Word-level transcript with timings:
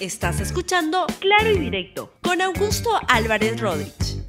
Estás 0.00 0.40
escuchando 0.40 1.06
Claro 1.18 1.50
y 1.50 1.58
Directo 1.58 2.12
con 2.22 2.40
Augusto 2.40 2.88
Álvarez 3.08 3.60
Rodríguez. 3.60 4.22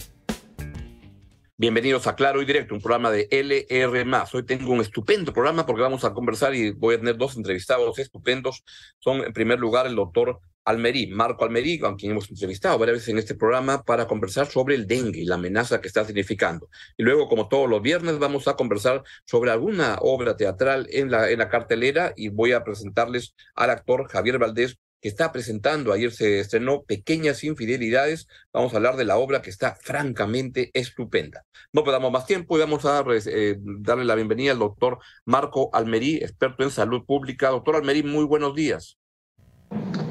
Bienvenidos 1.57 2.07
a 2.07 2.15
Claro 2.15 2.41
y 2.41 2.45
Directo, 2.45 2.73
un 2.73 2.81
programa 2.81 3.11
de 3.11 3.27
LR. 3.29 4.03
Hoy 4.33 4.43
tengo 4.47 4.73
un 4.73 4.81
estupendo 4.81 5.31
programa 5.31 5.67
porque 5.67 5.83
vamos 5.83 6.03
a 6.05 6.13
conversar 6.15 6.55
y 6.55 6.71
voy 6.71 6.95
a 6.95 6.97
tener 6.97 7.17
dos 7.17 7.37
entrevistados 7.37 7.99
estupendos. 7.99 8.63
Son, 8.97 9.23
en 9.23 9.31
primer 9.31 9.59
lugar, 9.59 9.85
el 9.85 9.93
doctor 9.93 10.39
Almerí, 10.65 11.05
Marco 11.05 11.45
Almerí, 11.45 11.77
con 11.77 11.97
quien 11.97 12.13
hemos 12.13 12.27
entrevistado 12.31 12.79
varias 12.79 12.97
veces 12.97 13.09
en 13.09 13.19
este 13.19 13.35
programa 13.35 13.83
para 13.83 14.07
conversar 14.07 14.47
sobre 14.47 14.73
el 14.73 14.87
dengue 14.87 15.19
y 15.19 15.25
la 15.25 15.35
amenaza 15.35 15.81
que 15.81 15.87
está 15.87 16.03
significando. 16.03 16.67
Y 16.97 17.03
luego, 17.03 17.29
como 17.29 17.47
todos 17.47 17.69
los 17.69 17.83
viernes, 17.83 18.17
vamos 18.17 18.47
a 18.47 18.55
conversar 18.55 19.03
sobre 19.25 19.51
alguna 19.51 19.99
obra 20.01 20.35
teatral 20.35 20.87
en 20.89 21.11
la, 21.11 21.29
en 21.29 21.37
la 21.37 21.47
cartelera 21.47 22.11
y 22.15 22.29
voy 22.29 22.53
a 22.53 22.63
presentarles 22.63 23.35
al 23.53 23.69
actor 23.69 24.07
Javier 24.07 24.39
Valdés, 24.39 24.79
que 25.01 25.07
está 25.07 25.31
presentando, 25.31 25.93
ayer 25.93 26.11
se 26.11 26.39
estrenó 26.39 26.83
Pequeñas 26.83 27.43
Infidelidades, 27.43 28.27
vamos 28.51 28.73
a 28.73 28.77
hablar 28.77 28.97
de 28.97 29.05
la 29.05 29.17
obra 29.17 29.41
que 29.41 29.49
está 29.49 29.75
francamente 29.75 30.71
estupenda. 30.73 31.45
No 31.71 31.83
perdamos 31.83 32.11
más 32.11 32.25
tiempo 32.25 32.57
y 32.57 32.61
vamos 32.61 32.85
a 32.85 33.03
eh, 33.07 33.57
darle 33.59 34.05
la 34.05 34.15
bienvenida 34.15 34.51
al 34.51 34.59
doctor 34.59 34.99
Marco 35.25 35.69
Almerí, 35.73 36.17
experto 36.17 36.63
en 36.63 36.71
salud 36.71 37.05
pública. 37.05 37.49
Doctor 37.49 37.77
Almerí, 37.77 38.03
muy 38.03 38.25
buenos 38.25 38.55
días. 38.55 38.97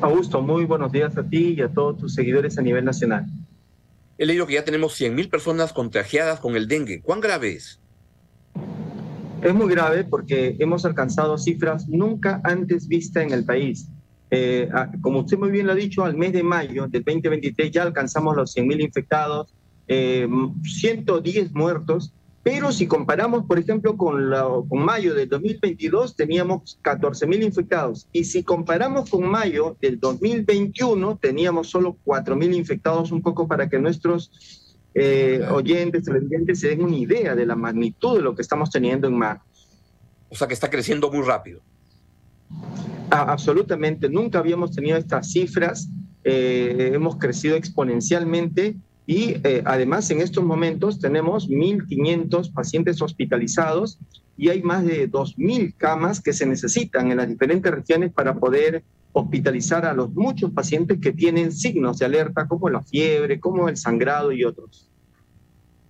Augusto, 0.00 0.40
muy 0.40 0.64
buenos 0.64 0.92
días 0.92 1.16
a 1.18 1.28
ti 1.28 1.54
y 1.58 1.60
a 1.60 1.68
todos 1.68 1.98
tus 1.98 2.14
seguidores 2.14 2.56
a 2.58 2.62
nivel 2.62 2.84
nacional. 2.84 3.26
He 4.16 4.26
leído 4.26 4.46
que 4.46 4.54
ya 4.54 4.64
tenemos 4.64 4.98
100.000 4.98 5.28
personas 5.30 5.72
contagiadas 5.72 6.40
con 6.40 6.56
el 6.56 6.66
dengue. 6.66 7.02
¿Cuán 7.02 7.20
grave 7.20 7.52
es? 7.52 7.80
Es 9.42 9.54
muy 9.54 9.70
grave 9.70 10.04
porque 10.04 10.56
hemos 10.58 10.84
alcanzado 10.84 11.38
cifras 11.38 11.88
nunca 11.88 12.40
antes 12.42 12.88
vistas 12.88 13.22
en 13.22 13.32
el 13.32 13.44
país. 13.44 13.88
Eh, 14.30 14.68
como 15.00 15.20
usted 15.20 15.38
muy 15.38 15.50
bien 15.50 15.66
lo 15.66 15.72
ha 15.72 15.76
dicho, 15.76 16.04
al 16.04 16.16
mes 16.16 16.32
de 16.32 16.42
mayo 16.42 16.86
del 16.86 17.02
2023 17.02 17.70
ya 17.70 17.82
alcanzamos 17.82 18.36
los 18.36 18.54
100.000 18.56 18.82
infectados, 18.82 19.54
110 19.86 21.36
eh, 21.36 21.50
muertos, 21.54 22.12
pero 22.42 22.72
si 22.72 22.86
comparamos, 22.86 23.44
por 23.44 23.58
ejemplo, 23.58 23.96
con, 23.96 24.30
la, 24.30 24.46
con 24.68 24.82
mayo 24.82 25.14
del 25.14 25.28
2022, 25.28 26.16
teníamos 26.16 26.78
14.000 26.82 27.42
infectados. 27.42 28.08
Y 28.12 28.24
si 28.24 28.42
comparamos 28.42 29.10
con 29.10 29.28
mayo 29.28 29.76
del 29.80 29.98
2021, 29.98 31.18
teníamos 31.20 31.68
solo 31.68 31.96
4.000 32.06 32.54
infectados, 32.54 33.12
un 33.12 33.22
poco 33.22 33.46
para 33.46 33.68
que 33.68 33.78
nuestros 33.78 34.76
eh, 34.94 35.46
oyentes, 35.50 36.04
televidentes 36.04 36.60
se 36.60 36.68
den 36.68 36.82
una 36.82 36.96
idea 36.96 37.34
de 37.34 37.44
la 37.44 37.56
magnitud 37.56 38.16
de 38.16 38.22
lo 38.22 38.34
que 38.34 38.42
estamos 38.42 38.70
teniendo 38.70 39.08
en 39.08 39.18
mar. 39.18 39.40
O 40.30 40.34
sea 40.34 40.46
que 40.46 40.54
está 40.54 40.70
creciendo 40.70 41.10
muy 41.10 41.26
rápido 41.26 41.60
absolutamente, 43.10 44.08
nunca 44.08 44.38
habíamos 44.38 44.72
tenido 44.72 44.96
estas 44.96 45.30
cifras, 45.30 45.88
eh, 46.24 46.90
hemos 46.94 47.16
crecido 47.16 47.56
exponencialmente 47.56 48.76
y 49.06 49.36
eh, 49.44 49.62
además 49.64 50.10
en 50.10 50.20
estos 50.20 50.44
momentos 50.44 51.00
tenemos 51.00 51.48
1.500 51.48 52.52
pacientes 52.52 53.00
hospitalizados 53.00 53.98
y 54.36 54.50
hay 54.50 54.62
más 54.62 54.84
de 54.84 55.10
2.000 55.10 55.74
camas 55.76 56.20
que 56.20 56.32
se 56.32 56.46
necesitan 56.46 57.10
en 57.10 57.16
las 57.16 57.28
diferentes 57.28 57.72
regiones 57.72 58.12
para 58.12 58.34
poder 58.34 58.84
hospitalizar 59.12 59.84
a 59.86 59.94
los 59.94 60.12
muchos 60.12 60.52
pacientes 60.52 60.98
que 61.00 61.12
tienen 61.12 61.52
signos 61.52 61.98
de 61.98 62.06
alerta 62.06 62.46
como 62.46 62.68
la 62.68 62.82
fiebre, 62.82 63.40
como 63.40 63.68
el 63.68 63.76
sangrado 63.76 64.32
y 64.32 64.44
otros. 64.44 64.87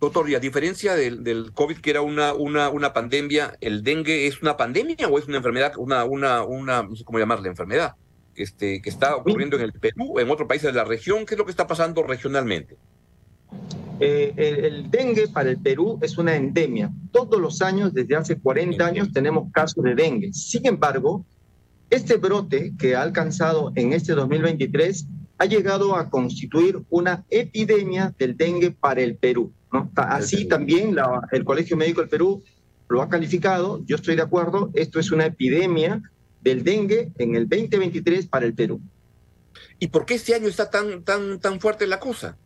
Doctor, 0.01 0.31
y 0.31 0.37
a 0.37 0.41
diferencia 0.41 0.95
del, 0.95 1.25
del 1.25 1.53
COVID, 1.53 1.79
que 1.79 1.91
era 1.91 2.03
una, 2.03 2.33
una, 2.33 2.69
una 2.69 2.93
pandemia, 2.93 3.57
¿el 3.61 3.83
dengue 3.83 4.29
es 4.29 4.41
una 4.43 4.57
pandemia 4.57 5.09
o 5.09 5.19
es 5.19 5.27
una 5.27 5.39
enfermedad, 5.39 5.73
una, 5.77 6.05
una, 6.05 6.45
una 6.45 6.85
no 6.85 6.95
sé 6.95 7.05
cómo 7.05 7.19
llamarla, 7.19 7.49
enfermedad, 7.49 7.95
este, 8.37 8.81
que 8.81 8.91
está 8.91 9.17
ocurriendo 9.17 9.57
en 9.57 9.63
el 9.63 9.73
Perú, 9.73 10.21
en 10.21 10.31
otros 10.31 10.47
países 10.47 10.73
de 10.73 10.79
la 10.79 10.85
región? 10.85 11.27
¿Qué 11.27 11.35
es 11.35 11.39
lo 11.39 11.45
que 11.45 11.51
está 11.51 11.67
pasando 11.67 12.05
regionalmente? 12.05 12.77
Eh, 13.99 14.33
el, 14.37 14.89
dengue 14.89 15.27
para 15.27 15.51
el 15.51 15.59
Perú 15.59 15.99
es 16.01 16.17
una 16.17 16.37
endemia. 16.37 16.93
Todos 17.11 17.41
los 17.41 17.61
años, 17.61 17.93
desde 17.93 18.15
hace 18.15 18.39
40 18.39 18.87
años, 18.87 19.12
tenemos 19.12 19.51
casos 19.53 19.83
de 19.83 19.97
dengue. 19.97 20.33
Sin 20.33 20.65
embargo, 20.67 21.25
este 21.91 22.17
brote 22.17 22.72
que 22.78 22.95
ha 22.95 23.03
alcanzado 23.03 23.72
en 23.75 23.93
este 23.93 24.12
2023 24.12 25.06
ha 25.39 25.47
llegado 25.47 25.97
a 25.97 26.09
constituir 26.09 26.83
una 26.91 27.25
epidemia 27.31 28.15
del 28.17 28.37
dengue 28.37 28.71
para 28.71 29.01
el 29.01 29.17
Perú. 29.17 29.53
Así 29.95 30.47
también 30.47 30.97
el 31.33 31.45
Colegio 31.45 31.77
Médico 31.77 32.01
del 32.01 32.09
Perú 32.09 32.43
lo 32.89 33.03
ha 33.03 33.09
calificado, 33.09 33.83
yo 33.84 33.97
estoy 33.97 34.17
de 34.17 34.23
acuerdo, 34.23 34.71
esto 34.75 34.99
es 34.99 35.11
una 35.12 35.27
epidemia 35.27 36.03
del 36.41 36.65
dengue 36.65 37.12
en 37.19 37.34
el 37.34 37.49
2023 37.49 38.27
para 38.27 38.47
el 38.47 38.55
Perú. 38.55 38.81
¿Y 39.78 39.89
por 39.89 40.07
qué 40.07 40.15
este 40.15 40.34
año 40.34 40.49
está 40.49 40.71
tan, 40.71 41.03
tan, 41.03 41.39
tan 41.41 41.61
fuerte 41.61 41.87
la 41.87 42.01
cosa? 42.01 42.37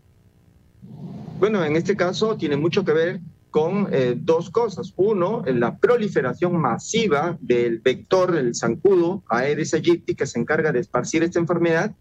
Bueno, 1.38 1.64
en 1.64 1.76
este 1.76 1.96
caso 1.96 2.36
tiene 2.36 2.56
mucho 2.56 2.84
que 2.84 2.92
ver 2.92 3.20
con 3.50 3.88
eh, 3.92 4.14
dos 4.16 4.50
cosas. 4.50 4.92
Uno, 4.96 5.42
la 5.46 5.76
proliferación 5.76 6.56
masiva 6.56 7.36
del 7.40 7.80
vector 7.80 8.32
del 8.32 8.54
zancudo 8.54 9.22
Aedes 9.28 9.74
aegypti 9.74 10.14
que 10.14 10.26
se 10.26 10.40
encarga 10.40 10.72
de 10.72 10.80
esparcir 10.80 11.22
esta 11.22 11.38
enfermedad. 11.38 11.94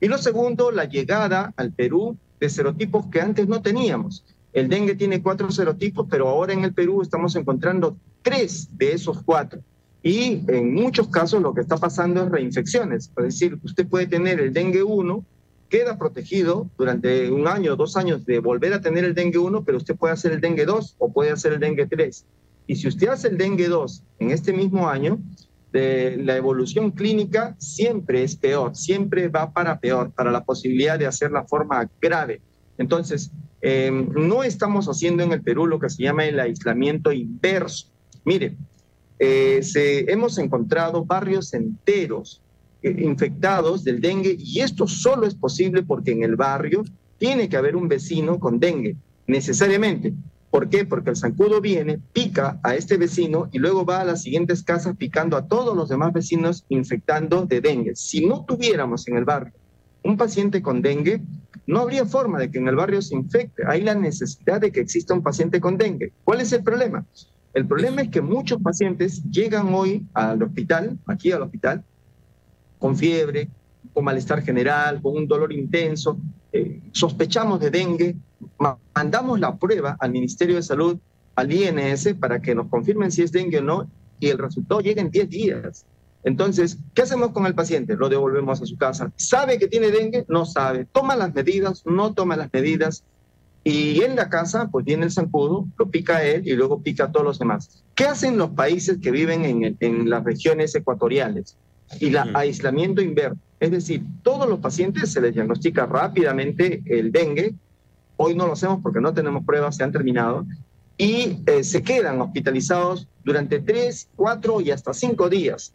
Y 0.00 0.08
lo 0.08 0.18
segundo, 0.18 0.70
la 0.70 0.84
llegada 0.84 1.52
al 1.56 1.72
Perú 1.72 2.16
de 2.40 2.48
serotipos 2.48 3.06
que 3.06 3.20
antes 3.20 3.48
no 3.48 3.62
teníamos. 3.62 4.24
El 4.52 4.68
dengue 4.68 4.94
tiene 4.94 5.22
cuatro 5.22 5.50
serotipos, 5.50 6.06
pero 6.10 6.28
ahora 6.28 6.52
en 6.52 6.64
el 6.64 6.74
Perú 6.74 7.02
estamos 7.02 7.34
encontrando 7.36 7.96
tres 8.22 8.68
de 8.76 8.92
esos 8.92 9.22
cuatro. 9.22 9.60
Y 10.02 10.42
en 10.48 10.74
muchos 10.74 11.08
casos 11.08 11.40
lo 11.40 11.54
que 11.54 11.60
está 11.60 11.76
pasando 11.76 12.22
es 12.24 12.30
reinfecciones. 12.30 13.10
Es 13.16 13.24
decir, 13.24 13.58
usted 13.62 13.86
puede 13.86 14.06
tener 14.06 14.40
el 14.40 14.52
dengue 14.52 14.82
1, 14.82 15.24
queda 15.68 15.96
protegido 15.96 16.68
durante 16.76 17.30
un 17.30 17.48
año 17.48 17.72
o 17.72 17.76
dos 17.76 17.96
años 17.96 18.26
de 18.26 18.40
volver 18.40 18.74
a 18.74 18.80
tener 18.80 19.04
el 19.04 19.14
dengue 19.14 19.38
1, 19.38 19.64
pero 19.64 19.78
usted 19.78 19.96
puede 19.96 20.12
hacer 20.12 20.32
el 20.32 20.40
dengue 20.40 20.66
2 20.66 20.96
o 20.98 21.12
puede 21.12 21.30
hacer 21.30 21.54
el 21.54 21.60
dengue 21.60 21.86
3. 21.86 22.26
Y 22.66 22.76
si 22.76 22.88
usted 22.88 23.08
hace 23.08 23.28
el 23.28 23.38
dengue 23.38 23.68
2 23.68 24.02
en 24.18 24.30
este 24.32 24.52
mismo 24.52 24.88
año, 24.88 25.18
la 25.72 26.36
evolución 26.36 26.90
clínica 26.90 27.56
siempre 27.58 28.22
es 28.22 28.36
peor, 28.36 28.76
siempre 28.76 29.28
va 29.28 29.52
para 29.52 29.78
peor, 29.80 30.10
para 30.10 30.30
la 30.30 30.44
posibilidad 30.44 30.98
de 30.98 31.06
hacer 31.06 31.30
la 31.30 31.44
forma 31.44 31.88
grave. 32.00 32.42
Entonces, 32.76 33.30
Em, 33.64 34.08
no 34.12 34.42
estamos 34.42 34.86
haciendo 34.86 35.22
en 35.22 35.30
el 35.32 35.40
Perú 35.40 35.68
lo 35.68 35.78
que 35.78 35.88
se 35.88 36.02
llama 36.02 36.24
el 36.24 36.40
aislamiento 36.40 37.12
inverso. 37.12 37.86
Mire, 38.24 38.56
eh, 39.20 39.60
se, 39.62 40.10
hemos 40.10 40.36
encontrado 40.38 41.04
barrios 41.04 41.54
enteros 41.54 42.42
eh, 42.82 42.94
infectados 42.98 43.84
del 43.84 44.00
dengue 44.00 44.34
y 44.36 44.58
esto 44.58 44.88
solo 44.88 45.28
es 45.28 45.36
posible 45.36 45.84
porque 45.84 46.10
en 46.10 46.24
el 46.24 46.34
barrio 46.34 46.82
tiene 47.18 47.48
que 47.48 47.56
haber 47.56 47.76
un 47.76 47.86
vecino 47.86 48.40
con 48.40 48.58
dengue, 48.58 48.96
necesariamente. 49.28 50.12
¿Por 50.50 50.68
qué? 50.68 50.84
Porque 50.84 51.10
el 51.10 51.16
zancudo 51.16 51.60
viene, 51.60 52.00
pica 52.12 52.58
a 52.64 52.74
este 52.74 52.96
vecino 52.96 53.48
y 53.52 53.60
luego 53.60 53.86
va 53.86 54.00
a 54.00 54.04
las 54.04 54.22
siguientes 54.22 54.64
casas 54.64 54.96
picando 54.96 55.36
a 55.36 55.46
todos 55.46 55.76
los 55.76 55.88
demás 55.88 56.12
vecinos 56.12 56.64
infectando 56.68 57.46
de 57.46 57.60
dengue. 57.60 57.94
Si 57.94 58.26
no 58.26 58.44
tuviéramos 58.44 59.06
en 59.06 59.18
el 59.18 59.24
barrio 59.24 59.54
un 60.02 60.16
paciente 60.16 60.62
con 60.62 60.82
dengue, 60.82 61.22
no 61.66 61.80
habría 61.80 62.04
forma 62.06 62.38
de 62.38 62.50
que 62.50 62.58
en 62.58 62.68
el 62.68 62.76
barrio 62.76 63.02
se 63.02 63.14
infecte. 63.14 63.62
Hay 63.66 63.82
la 63.82 63.94
necesidad 63.94 64.60
de 64.60 64.72
que 64.72 64.80
exista 64.80 65.14
un 65.14 65.22
paciente 65.22 65.60
con 65.60 65.78
dengue. 65.78 66.12
¿Cuál 66.24 66.40
es 66.40 66.52
el 66.52 66.62
problema? 66.62 67.04
El 67.54 67.66
problema 67.66 68.02
es 68.02 68.08
que 68.08 68.20
muchos 68.20 68.60
pacientes 68.62 69.22
llegan 69.30 69.72
hoy 69.74 70.06
al 70.14 70.42
hospital, 70.42 70.98
aquí 71.06 71.32
al 71.32 71.42
hospital, 71.42 71.84
con 72.78 72.96
fiebre, 72.96 73.48
con 73.92 74.04
malestar 74.04 74.42
general, 74.42 75.00
con 75.02 75.16
un 75.16 75.28
dolor 75.28 75.52
intenso, 75.52 76.18
eh, 76.52 76.80
sospechamos 76.92 77.60
de 77.60 77.70
dengue, 77.70 78.16
mandamos 78.94 79.38
la 79.38 79.56
prueba 79.56 79.96
al 80.00 80.12
Ministerio 80.12 80.56
de 80.56 80.62
Salud, 80.62 80.98
al 81.34 81.52
INS, 81.52 82.14
para 82.18 82.40
que 82.40 82.54
nos 82.54 82.68
confirmen 82.68 83.12
si 83.12 83.22
es 83.22 83.32
dengue 83.32 83.58
o 83.58 83.62
no, 83.62 83.90
y 84.18 84.28
el 84.28 84.38
resultado 84.38 84.80
llega 84.80 85.02
en 85.02 85.10
10 85.10 85.28
días. 85.28 85.86
Entonces, 86.24 86.78
¿qué 86.94 87.02
hacemos 87.02 87.32
con 87.32 87.46
el 87.46 87.54
paciente? 87.54 87.96
Lo 87.96 88.08
devolvemos 88.08 88.62
a 88.62 88.66
su 88.66 88.76
casa. 88.76 89.10
¿Sabe 89.16 89.58
que 89.58 89.66
tiene 89.66 89.90
dengue? 89.90 90.24
No 90.28 90.46
sabe. 90.46 90.86
¿Toma 90.92 91.16
las 91.16 91.34
medidas? 91.34 91.84
No 91.84 92.14
toma 92.14 92.36
las 92.36 92.52
medidas. 92.52 93.02
Y 93.64 94.02
en 94.02 94.16
la 94.16 94.28
casa, 94.28 94.68
pues 94.70 94.84
viene 94.84 95.04
el 95.04 95.12
zancudo, 95.12 95.66
lo 95.78 95.88
pica 95.88 96.24
él 96.24 96.42
y 96.46 96.52
luego 96.54 96.82
pica 96.82 97.04
a 97.04 97.12
todos 97.12 97.24
los 97.24 97.38
demás. 97.38 97.84
¿Qué 97.94 98.04
hacen 98.04 98.36
los 98.36 98.50
países 98.50 98.98
que 99.00 99.10
viven 99.10 99.76
en, 99.78 100.10
las 100.10 100.24
regiones 100.24 100.74
ecuatoriales? 100.74 101.56
Y 102.00 102.08
el 102.08 102.18
aislamiento 102.34 103.02
inverno. 103.02 103.38
Es 103.60 103.70
decir, 103.70 104.02
todos 104.22 104.48
los 104.48 104.60
pacientes 104.60 105.12
se 105.12 105.20
les 105.20 105.34
diagnostica 105.34 105.86
rápidamente 105.86 106.82
el 106.86 107.12
dengue. 107.12 107.54
Hoy 108.16 108.34
no 108.34 108.46
lo 108.46 108.54
hacemos 108.54 108.80
porque 108.82 109.00
no 109.00 109.14
tenemos 109.14 109.44
pruebas, 109.44 109.76
se 109.76 109.84
han 109.84 109.92
terminado. 109.92 110.46
Y 110.98 111.38
eh, 111.46 111.62
se 111.62 111.82
quedan 111.82 112.20
hospitalizados 112.20 113.08
durante 113.24 113.60
tres, 113.60 114.08
cuatro 114.16 114.60
y 114.60 114.70
hasta 114.70 114.92
cinco 114.92 115.28
días 115.28 115.72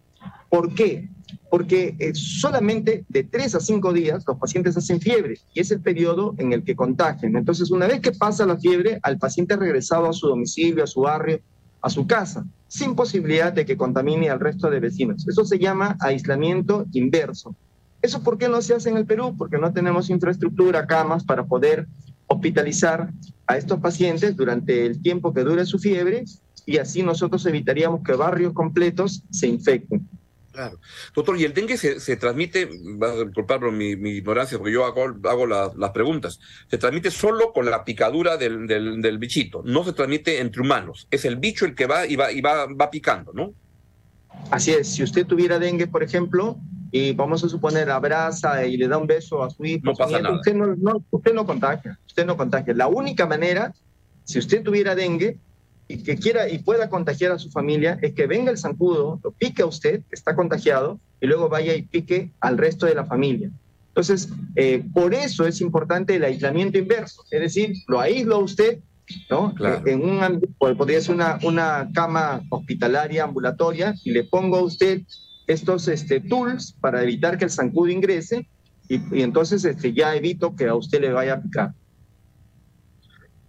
¿Por 0.49 0.73
qué? 0.73 1.09
Porque 1.49 1.95
eh, 1.99 2.13
solamente 2.13 3.05
de 3.09 3.23
tres 3.23 3.55
a 3.55 3.59
cinco 3.59 3.93
días 3.93 4.23
los 4.27 4.37
pacientes 4.37 4.77
hacen 4.77 4.99
fiebre 4.99 5.39
y 5.53 5.59
es 5.59 5.71
el 5.71 5.81
periodo 5.81 6.35
en 6.37 6.53
el 6.53 6.63
que 6.63 6.75
contagian. 6.75 7.35
Entonces, 7.35 7.71
una 7.71 7.87
vez 7.87 8.01
que 8.01 8.11
pasa 8.11 8.45
la 8.45 8.57
fiebre, 8.57 8.99
al 9.03 9.17
paciente 9.17 9.53
ha 9.53 9.57
regresado 9.57 10.07
a 10.09 10.13
su 10.13 10.27
domicilio, 10.27 10.83
a 10.83 10.87
su 10.87 11.01
barrio, 11.01 11.39
a 11.81 11.89
su 11.89 12.07
casa, 12.07 12.45
sin 12.67 12.95
posibilidad 12.95 13.53
de 13.53 13.65
que 13.65 13.77
contamine 13.77 14.29
al 14.29 14.39
resto 14.39 14.69
de 14.69 14.79
vecinos. 14.79 15.27
Eso 15.27 15.45
se 15.45 15.59
llama 15.59 15.97
aislamiento 15.99 16.85
inverso. 16.91 17.55
¿Eso 18.01 18.21
por 18.21 18.37
qué 18.37 18.47
no 18.47 18.61
se 18.61 18.75
hace 18.75 18.89
en 18.89 18.97
el 18.97 19.05
Perú? 19.05 19.35
Porque 19.37 19.57
no 19.57 19.73
tenemos 19.73 20.09
infraestructura, 20.09 20.85
camas 20.85 21.23
para 21.23 21.45
poder 21.45 21.87
hospitalizar 22.27 23.11
a 23.47 23.57
estos 23.57 23.79
pacientes 23.79 24.35
durante 24.35 24.85
el 24.85 25.01
tiempo 25.01 25.33
que 25.33 25.43
dure 25.43 25.65
su 25.65 25.79
fiebre 25.79 26.25
y 26.65 26.77
así 26.77 27.01
nosotros 27.01 27.45
evitaríamos 27.45 28.03
que 28.03 28.13
barrios 28.13 28.53
completos 28.53 29.23
se 29.31 29.47
infecten. 29.47 30.07
Claro. 30.57 30.79
Doctor, 31.13 31.39
¿y 31.39 31.43
el 31.43 31.53
dengue 31.53 31.77
se, 31.77 32.17
transmite, 32.17 32.67
vas 32.95 33.11
a 33.11 33.25
disculpar 33.25 33.59
por 33.59 33.71
mi, 33.71 33.91
ignorancia, 33.91 34.57
porque 34.57 34.73
yo 34.73 34.85
hago, 34.85 35.03
hago 35.29 35.45
las 35.45 35.91
preguntas, 35.91 36.39
se 36.67 36.79
transmite 36.79 37.11
solo 37.11 37.53
con 37.53 37.67
la 37.67 37.85
picadura 37.85 38.37
del, 38.37 38.65
del, 38.65 39.17
bichito, 39.19 39.61
no 39.63 39.83
se 39.83 39.93
transmite 39.93 40.39
entre 40.39 40.63
humanos, 40.63 41.07
es 41.11 41.25
el 41.25 41.35
bicho 41.35 41.65
el 41.65 41.75
que 41.75 41.85
va 41.85 42.07
y 42.07 42.15
va, 42.15 42.31
y 42.31 42.41
va, 42.41 42.65
va 42.65 42.89
picando, 42.89 43.33
¿no? 43.33 43.53
Así 44.49 44.71
es, 44.71 44.87
si 44.87 45.03
usted 45.03 45.27
tuviera 45.27 45.59
dengue, 45.59 45.85
por 45.85 46.01
ejemplo, 46.01 46.57
y 46.91 47.13
vamos 47.13 47.43
a 47.43 47.49
suponer 47.49 47.91
abraza 47.91 48.65
y 48.65 48.77
le 48.77 48.87
da 48.87 48.97
un 48.97 49.05
beso 49.05 49.43
a 49.43 49.51
su 49.51 49.63
hijo, 49.63 49.81
no 49.83 49.93
pasa 49.93 50.19
nada. 50.19 50.37
Usted 50.37 50.55
no, 50.55 50.75
no, 50.75 51.05
usted 51.11 51.35
no 51.35 51.45
contagia, 51.45 51.99
usted 52.07 52.25
no 52.25 52.35
contagia. 52.35 52.73
La 52.73 52.87
única 52.87 53.27
manera, 53.27 53.75
si 54.23 54.39
usted 54.39 54.63
tuviera 54.63 54.95
dengue, 54.95 55.37
y 55.87 56.03
que 56.03 56.17
quiera 56.17 56.49
y 56.49 56.59
pueda 56.59 56.89
contagiar 56.89 57.31
a 57.31 57.39
su 57.39 57.49
familia 57.49 57.97
es 58.01 58.13
que 58.13 58.27
venga 58.27 58.51
el 58.51 58.57
zancudo, 58.57 59.19
lo 59.23 59.31
pique 59.31 59.61
a 59.61 59.65
usted, 59.65 60.01
que 60.01 60.15
está 60.15 60.35
contagiado, 60.35 60.99
y 61.21 61.27
luego 61.27 61.49
vaya 61.49 61.75
y 61.75 61.83
pique 61.83 62.31
al 62.39 62.57
resto 62.57 62.85
de 62.85 62.95
la 62.95 63.05
familia. 63.05 63.49
Entonces, 63.89 64.29
eh, 64.55 64.83
por 64.93 65.13
eso 65.13 65.47
es 65.47 65.59
importante 65.61 66.15
el 66.15 66.23
aislamiento 66.23 66.77
inverso, 66.77 67.23
es 67.31 67.39
decir, 67.39 67.73
lo 67.87 67.99
aíslo 67.99 68.35
a 68.35 68.39
usted, 68.39 68.79
¿no? 69.29 69.55
En 69.85 70.03
un 70.03 70.41
podría 70.57 71.01
ser 71.01 71.15
una, 71.15 71.39
una 71.43 71.89
cama 71.93 72.41
hospitalaria 72.49 73.23
ambulatoria 73.23 73.95
y 74.03 74.11
le 74.11 74.25
pongo 74.25 74.57
a 74.57 74.63
usted 74.63 75.01
estos 75.47 75.87
este, 75.87 76.19
tools 76.19 76.75
para 76.79 77.01
evitar 77.01 77.37
que 77.37 77.45
el 77.45 77.51
zancudo 77.51 77.89
ingrese 77.89 78.47
y, 78.89 78.99
y 79.17 79.21
entonces 79.21 79.63
este, 79.63 79.93
ya 79.93 80.15
evito 80.15 80.55
que 80.55 80.67
a 80.67 80.75
usted 80.75 81.01
le 81.01 81.13
vaya 81.13 81.35
a 81.35 81.41
picar. 81.41 81.73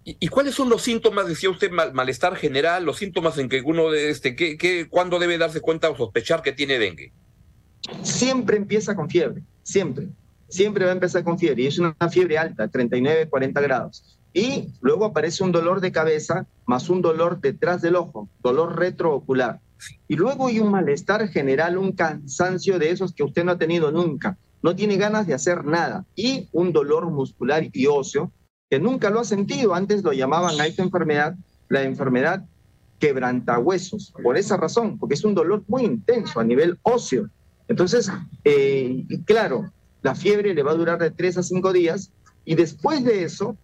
¿Y, 0.03 0.27
cuáles 0.29 0.55
son 0.55 0.69
los 0.69 0.81
síntomas, 0.81 1.27
decía 1.27 1.49
usted, 1.49 1.71
malestar 1.71 2.35
general, 2.35 2.85
los 2.85 2.97
síntomas 2.97 3.37
en 3.37 3.49
que 3.49 3.61
uno, 3.61 3.93
este, 3.93 4.35
que, 4.35 4.57
que, 4.57 4.87
¿cuándo 4.87 5.19
debe 5.19 5.37
darse 5.37 5.61
cuenta 5.61 5.89
o 5.89 5.97
sospechar 5.97 6.41
que 6.41 6.53
tiene 6.53 6.79
dengue? 6.79 7.11
Siempre 8.01 8.57
empieza 8.57 8.95
con 8.95 9.09
fiebre, 9.09 9.43
siempre. 9.61 10.07
Siempre 10.47 10.85
va 10.85 10.91
a 10.91 10.95
empezar 10.95 11.23
con 11.23 11.37
fiebre 11.37 11.63
y 11.63 11.67
es 11.67 11.77
una 11.77 11.95
fiebre 12.09 12.37
alta, 12.37 12.67
39, 12.67 13.29
40 13.29 13.61
grados. 13.61 14.19
Y 14.33 14.69
luego 14.81 15.05
aparece 15.05 15.43
un 15.43 15.51
dolor 15.51 15.79
de 15.81 15.91
cabeza 15.91 16.47
más 16.65 16.89
un 16.89 17.01
dolor 17.01 17.41
detrás 17.41 17.81
del 17.81 17.95
ojo, 17.95 18.29
dolor 18.41 18.79
retroocular. 18.79 19.59
Y 20.07 20.15
luego 20.15 20.47
hay 20.47 20.59
un 20.59 20.71
malestar 20.71 21.27
general, 21.29 21.77
un 21.77 21.93
cansancio 21.93 22.79
de 22.79 22.91
esos 22.91 23.13
que 23.13 23.23
usted 23.23 23.43
no 23.43 23.53
ha 23.53 23.57
tenido 23.57 23.91
nunca. 23.91 24.37
No 24.61 24.75
tiene 24.75 24.97
ganas 24.97 25.25
de 25.25 25.33
hacer 25.33 25.65
nada. 25.65 26.05
Y 26.15 26.47
un 26.51 26.73
dolor 26.73 27.09
muscular 27.09 27.67
y 27.71 27.87
óseo 27.87 28.31
que 28.69 28.79
nunca 28.79 29.09
lo 29.09 29.19
ha 29.19 29.25
sentido. 29.25 29.73
Antes 29.73 30.03
lo 30.03 30.13
llamaban 30.13 30.59
a 30.59 30.67
esta 30.67 30.83
enfermedad 30.83 31.35
la 31.69 31.83
enfermedad 31.83 32.43
quebrantahuesos, 32.97 34.13
por 34.23 34.37
esa 34.37 34.57
razón, 34.57 34.97
porque 34.97 35.15
es 35.15 35.23
un 35.23 35.35
dolor 35.35 35.63
muy 35.67 35.83
intenso 35.83 36.39
a 36.39 36.43
nivel 36.43 36.77
óseo. 36.81 37.29
Entonces, 37.67 38.11
eh, 38.43 39.05
claro, 39.25 39.71
la 40.01 40.15
fiebre 40.15 40.53
le 40.53 40.63
va 40.63 40.71
a 40.71 40.75
durar 40.75 40.99
de 40.99 41.11
tres 41.11 41.37
a 41.37 41.43
cinco 41.43 41.71
días 41.71 42.11
y 42.43 42.55
después 42.55 43.05
de 43.05 43.23
eso 43.23 43.55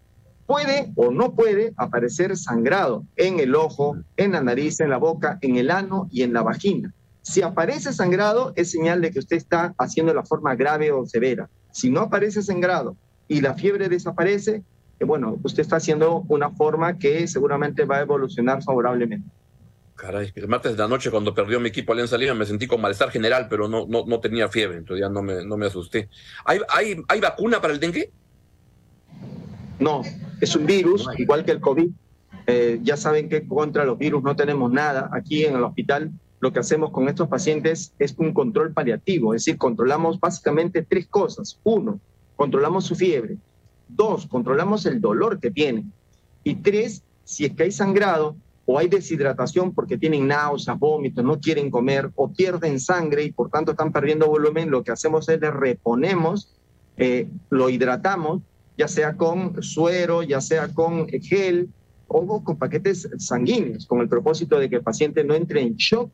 puede 0.46 0.92
o 0.94 1.10
no 1.10 1.34
puede 1.34 1.74
aparecer 1.76 2.36
sangrado 2.36 3.04
en 3.16 3.40
el 3.40 3.54
ojo, 3.56 3.96
en 4.16 4.32
la 4.32 4.40
nariz, 4.40 4.80
en 4.80 4.90
la 4.90 4.98
boca, 4.98 5.38
en 5.42 5.56
el 5.56 5.70
ano 5.70 6.08
y 6.10 6.22
en 6.22 6.32
la 6.32 6.42
vagina. 6.42 6.94
Si 7.20 7.42
aparece 7.42 7.92
sangrado, 7.92 8.52
es 8.54 8.70
señal 8.70 9.02
de 9.02 9.10
que 9.10 9.18
usted 9.18 9.36
está 9.36 9.74
haciendo 9.78 10.14
la 10.14 10.24
forma 10.24 10.54
grave 10.54 10.92
o 10.92 11.04
severa. 11.04 11.50
Si 11.72 11.90
no 11.90 12.02
aparece 12.02 12.40
sangrado 12.42 12.96
y 13.26 13.40
la 13.40 13.54
fiebre 13.54 13.88
desaparece, 13.88 14.62
bueno, 15.04 15.38
usted 15.42 15.60
está 15.60 15.76
haciendo 15.76 16.24
una 16.28 16.50
forma 16.50 16.98
que 16.98 17.26
seguramente 17.28 17.84
va 17.84 17.98
a 17.98 18.00
evolucionar 18.00 18.62
favorablemente. 18.62 19.28
Caray, 19.94 20.30
el 20.34 20.48
martes 20.48 20.72
de 20.72 20.78
la 20.78 20.88
noche 20.88 21.10
cuando 21.10 21.34
perdió 21.34 21.58
mi 21.58 21.70
equipo 21.70 21.92
Alianza 21.92 22.18
Lima 22.18 22.34
me 22.34 22.44
sentí 22.44 22.66
con 22.66 22.80
malestar 22.80 23.10
general, 23.10 23.46
pero 23.48 23.66
no, 23.66 23.86
no, 23.86 24.04
no 24.06 24.20
tenía 24.20 24.48
fiebre, 24.48 24.78
entonces 24.78 25.00
ya 25.00 25.08
no 25.08 25.22
me, 25.22 25.44
no 25.44 25.56
me 25.56 25.66
asusté. 25.66 26.08
¿Hay, 26.44 26.60
hay, 26.68 27.02
¿Hay 27.08 27.20
vacuna 27.20 27.60
para 27.60 27.72
el 27.72 27.80
dengue? 27.80 28.10
No, 29.78 30.02
es 30.40 30.54
un 30.54 30.66
virus, 30.66 31.08
igual 31.18 31.44
que 31.44 31.52
el 31.52 31.60
COVID. 31.60 31.90
Eh, 32.46 32.78
ya 32.82 32.96
saben 32.96 33.28
que 33.28 33.46
contra 33.46 33.84
los 33.84 33.98
virus 33.98 34.22
no 34.22 34.36
tenemos 34.36 34.70
nada. 34.70 35.10
Aquí 35.12 35.44
en 35.44 35.56
el 35.56 35.64
hospital 35.64 36.12
lo 36.40 36.52
que 36.52 36.60
hacemos 36.60 36.90
con 36.90 37.08
estos 37.08 37.28
pacientes 37.28 37.92
es 37.98 38.14
un 38.18 38.32
control 38.32 38.72
paliativo, 38.72 39.34
es 39.34 39.44
decir, 39.44 39.58
controlamos 39.58 40.20
básicamente 40.20 40.82
tres 40.82 41.06
cosas. 41.08 41.58
Uno, 41.64 41.98
controlamos 42.36 42.84
su 42.84 42.94
fiebre. 42.94 43.36
Dos, 43.88 44.26
controlamos 44.26 44.86
el 44.86 45.00
dolor 45.00 45.38
que 45.40 45.50
tienen. 45.50 45.92
Y 46.44 46.56
tres, 46.56 47.02
si 47.24 47.44
es 47.44 47.54
que 47.54 47.64
hay 47.64 47.72
sangrado 47.72 48.36
o 48.64 48.78
hay 48.78 48.88
deshidratación 48.88 49.72
porque 49.72 49.96
tienen 49.96 50.26
náuseas, 50.26 50.78
vómitos, 50.78 51.24
no 51.24 51.40
quieren 51.40 51.70
comer 51.70 52.10
o 52.16 52.32
pierden 52.32 52.80
sangre 52.80 53.24
y 53.24 53.32
por 53.32 53.48
tanto 53.48 53.72
están 53.72 53.92
perdiendo 53.92 54.26
volumen, 54.26 54.70
lo 54.70 54.82
que 54.82 54.92
hacemos 54.92 55.28
es 55.28 55.40
le 55.40 55.50
reponemos, 55.50 56.52
eh, 56.96 57.28
lo 57.50 57.68
hidratamos, 57.68 58.42
ya 58.76 58.88
sea 58.88 59.16
con 59.16 59.62
suero, 59.62 60.22
ya 60.22 60.40
sea 60.40 60.74
con 60.74 61.08
gel 61.08 61.68
o 62.08 62.42
con 62.42 62.56
paquetes 62.56 63.08
sanguíneos, 63.18 63.86
con 63.86 64.00
el 64.00 64.08
propósito 64.08 64.58
de 64.58 64.68
que 64.68 64.76
el 64.76 64.82
paciente 64.82 65.24
no 65.24 65.34
entre 65.34 65.62
en 65.62 65.76
shock 65.76 66.10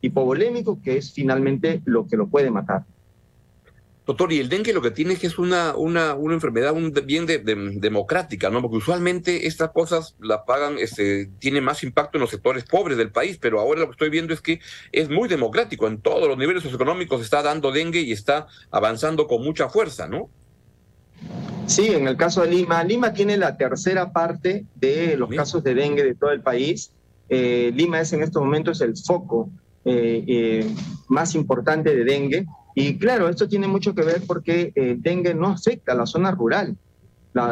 hipovolémico, 0.00 0.80
que 0.82 0.96
es 0.96 1.12
finalmente 1.12 1.82
lo 1.84 2.06
que 2.06 2.16
lo 2.16 2.28
puede 2.28 2.50
matar. 2.50 2.84
Doctor, 4.08 4.32
y 4.32 4.38
el 4.38 4.48
dengue 4.48 4.72
lo 4.72 4.80
que 4.80 4.90
tiene 4.90 5.12
es 5.12 5.18
que 5.18 5.26
es 5.26 5.38
una, 5.38 5.76
una, 5.76 6.14
una 6.14 6.32
enfermedad 6.32 6.72
un, 6.72 6.94
bien 7.04 7.26
de, 7.26 7.40
democrática, 7.74 8.48
¿no? 8.48 8.62
Porque 8.62 8.78
usualmente 8.78 9.46
estas 9.46 9.70
cosas 9.72 10.16
la 10.18 10.46
pagan, 10.46 10.78
este, 10.78 11.26
tiene 11.38 11.60
más 11.60 11.82
impacto 11.82 12.16
en 12.16 12.22
los 12.22 12.30
sectores 12.30 12.64
pobres 12.64 12.96
del 12.96 13.12
país, 13.12 13.36
pero 13.38 13.60
ahora 13.60 13.80
lo 13.80 13.86
que 13.88 13.92
estoy 13.92 14.08
viendo 14.08 14.32
es 14.32 14.40
que 14.40 14.60
es 14.92 15.10
muy 15.10 15.28
democrático. 15.28 15.86
En 15.86 16.00
todos 16.00 16.26
los 16.26 16.38
niveles 16.38 16.62
socioeconómicos 16.62 17.20
está 17.20 17.42
dando 17.42 17.70
dengue 17.70 18.00
y 18.00 18.12
está 18.12 18.46
avanzando 18.70 19.26
con 19.26 19.42
mucha 19.42 19.68
fuerza, 19.68 20.08
¿no? 20.08 20.30
Sí, 21.66 21.88
en 21.88 22.08
el 22.08 22.16
caso 22.16 22.40
de 22.40 22.50
Lima, 22.50 22.82
Lima 22.84 23.12
tiene 23.12 23.36
la 23.36 23.58
tercera 23.58 24.10
parte 24.10 24.64
de 24.74 25.18
los 25.18 25.28
casos 25.28 25.62
de 25.62 25.74
dengue 25.74 26.02
de 26.02 26.14
todo 26.14 26.30
el 26.30 26.40
país. 26.40 26.92
Eh, 27.28 27.72
Lima 27.74 28.00
es 28.00 28.14
en 28.14 28.22
estos 28.22 28.42
momentos 28.42 28.80
el 28.80 28.96
foco 28.96 29.50
eh, 29.84 30.24
eh, 30.26 30.74
más 31.08 31.34
importante 31.34 31.94
de 31.94 32.04
dengue 32.04 32.46
y 32.74 32.98
claro, 32.98 33.28
esto 33.28 33.48
tiene 33.48 33.66
mucho 33.66 33.94
que 33.94 34.02
ver 34.02 34.22
porque 34.26 34.72
el 34.74 35.02
dengue 35.02 35.34
no 35.34 35.48
afecta 35.48 35.92
a 35.92 35.96
la 35.96 36.06
zona 36.06 36.30
rural. 36.30 36.76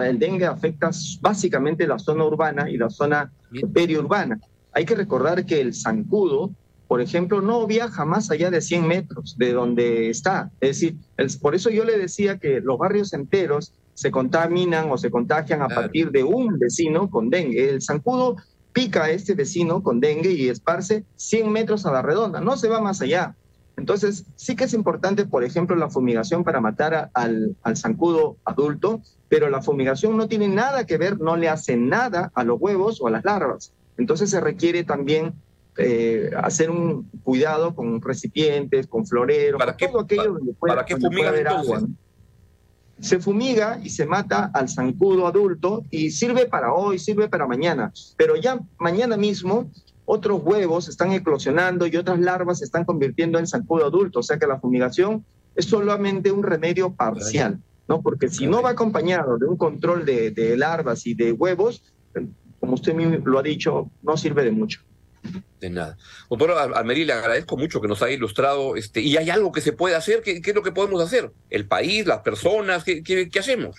el 0.05 0.19
dengue 0.19 0.47
afecta 0.47 0.91
básicamente 1.21 1.87
la 1.87 1.99
zona 1.99 2.25
urbana 2.25 2.71
y 2.71 2.77
la 2.77 2.91
zona 2.91 3.33
periurbana. 3.73 4.39
Hay 4.73 4.85
que 4.85 4.95
recordar 4.95 5.47
que 5.47 5.61
el 5.61 5.75
zancudo, 5.75 6.51
por 6.87 7.01
ejemplo, 7.01 7.41
no 7.41 7.67
viaja 7.67 8.05
más 8.05 8.31
allá 8.31 8.51
de 8.51 8.61
100 8.61 8.87
metros 8.87 9.37
de 9.39 9.53
donde 9.53 10.11
está. 10.11 10.51
Es 10.61 10.81
decir, 10.81 10.97
por 11.41 11.55
eso 11.55 11.71
yo 11.71 11.85
le 11.85 11.99
decía 11.99 12.39
que 12.39 12.61
los 12.61 12.79
barrios 12.79 13.13
enteros 13.13 13.73
se 13.95 14.11
contaminan 14.11 14.91
o 14.91 14.99
se 14.99 15.11
contagian 15.11 15.63
a 15.63 15.69
partir 15.69 16.11
de 16.11 16.23
un 16.23 16.59
vecino 16.59 17.09
con 17.09 17.31
dengue. 17.31 17.71
El 17.71 17.83
zancudo 17.83 18.37
pica 18.73 19.05
a 19.05 19.11
este 19.11 19.35
vecino 19.35 19.83
con 19.83 20.01
dengue 20.01 20.33
y 20.33 20.51
esparce 20.51 21.05
100 21.17 21.51
metros 21.51 21.87
a 21.87 21.93
la 21.93 22.03
redonda, 22.03 22.43
no 22.43 22.59
se 22.59 22.69
va 22.69 22.81
más 22.83 23.01
allá. 23.01 23.35
Entonces, 23.77 24.25
sí 24.37 24.57
que 24.57 24.65
es 24.65 24.73
importante, 24.73 25.27
por 25.27 25.45
ejemplo, 25.45 25.77
la 25.77 25.91
fumigación 25.91 26.45
para 26.45 26.61
matar 26.61 27.11
al, 27.13 27.57
zancudo 27.77 28.37
adulto, 28.45 29.03
pero 29.29 29.51
la 29.51 29.61
fumigación 29.61 30.17
no 30.17 30.29
tiene 30.29 30.49
nada 30.49 30.87
que 30.87 30.97
ver, 30.97 31.21
no 31.21 31.37
le 31.37 31.49
hace 31.51 31.77
nada 31.77 32.33
a 32.35 32.43
los 32.43 32.61
huevos 32.61 33.01
o 33.01 33.07
a 33.07 33.11
las 33.11 33.25
larvas. 33.25 33.73
Entonces 33.99 34.31
se 34.31 34.41
requiere 34.41 34.85
también 34.85 35.35
eh, 35.77 36.31
hacer 36.43 36.71
un 36.71 37.11
cuidado 37.23 37.75
con 37.75 38.01
recipientes, 38.01 38.87
con 38.87 39.07
floreros, 39.07 39.59
¿Para 39.59 39.77
todo 39.77 40.01
aquello 40.01 40.33
donde 40.33 40.55
pueda, 40.55 40.75
¿para 40.75 40.87
qué 40.87 40.95
haber 41.27 41.49
agua. 41.49 41.83
Se 42.99 43.19
fumiga 43.19 43.79
y 43.83 43.91
se 43.91 44.07
mata 44.07 44.51
al 44.55 44.71
zancudo 44.71 45.27
adulto 45.27 45.85
y 45.91 46.11
sirve 46.11 46.47
para 46.47 46.73
hoy, 46.73 46.99
sirve 46.99 47.29
para 47.29 47.47
mañana, 47.47 47.93
pero 48.17 48.37
ya 48.37 48.59
mañana 48.79 49.19
mismo 49.19 49.71
otros 50.07 50.41
huevos 50.43 50.89
están 50.89 51.13
eclosionando 51.13 51.87
y 51.87 51.97
otras 51.97 52.19
larvas 52.21 52.61
se 52.61 52.65
están 52.65 52.85
convirtiendo 52.85 53.39
en 53.39 53.47
zancudo 53.47 53.85
adulto. 53.85 54.21
O 54.21 54.23
sea 54.23 54.39
que 54.39 54.47
la 54.47 54.59
fumigación 54.59 55.25
es 55.55 55.67
solamente 55.67 56.31
un 56.31 56.45
remedio 56.45 56.95
parcial, 56.95 57.59
¿no? 57.89 58.01
Porque 58.01 58.29
si 58.29 58.47
no 58.47 58.63
va 58.63 58.71
acompañado 58.71 59.37
de 59.37 59.47
un 59.47 59.57
control 59.57 60.07
de, 60.07 60.55
larvas 60.57 61.07
y 61.07 61.15
de 61.15 61.33
huevos, 61.33 61.83
como 62.61 62.75
usted 62.75 62.95
lo 63.25 63.39
ha 63.39 63.43
dicho, 63.43 63.91
no 64.03 64.17
sirve 64.17 64.45
de 64.45 64.53
mucho. 64.53 64.81
De 65.61 65.71
nada. 65.71 65.97
Doctor 66.31 66.53
Almerí, 66.53 67.05
le 67.05 67.13
agradezco 67.13 67.57
mucho 67.57 67.81
que 67.81 67.89
nos 67.89 68.01
haya 68.01 68.15
ilustrado. 68.15 68.77
Este, 68.77 69.01
¿Y 69.01 69.17
hay 69.17 69.29
algo 69.29 69.51
que 69.51 69.61
se 69.61 69.73
puede 69.73 69.97
hacer? 69.97 70.23
¿Qué, 70.23 70.41
es 70.45 70.55
lo 70.55 70.63
que 70.63 70.71
podemos 70.71 71.03
hacer? 71.03 71.33
¿El 71.51 71.67
país, 71.67 72.07
las 72.07 72.21
personas? 72.21 72.85
¿Qué, 72.85 73.03
qué 73.03 73.39
hacemos? 73.39 73.77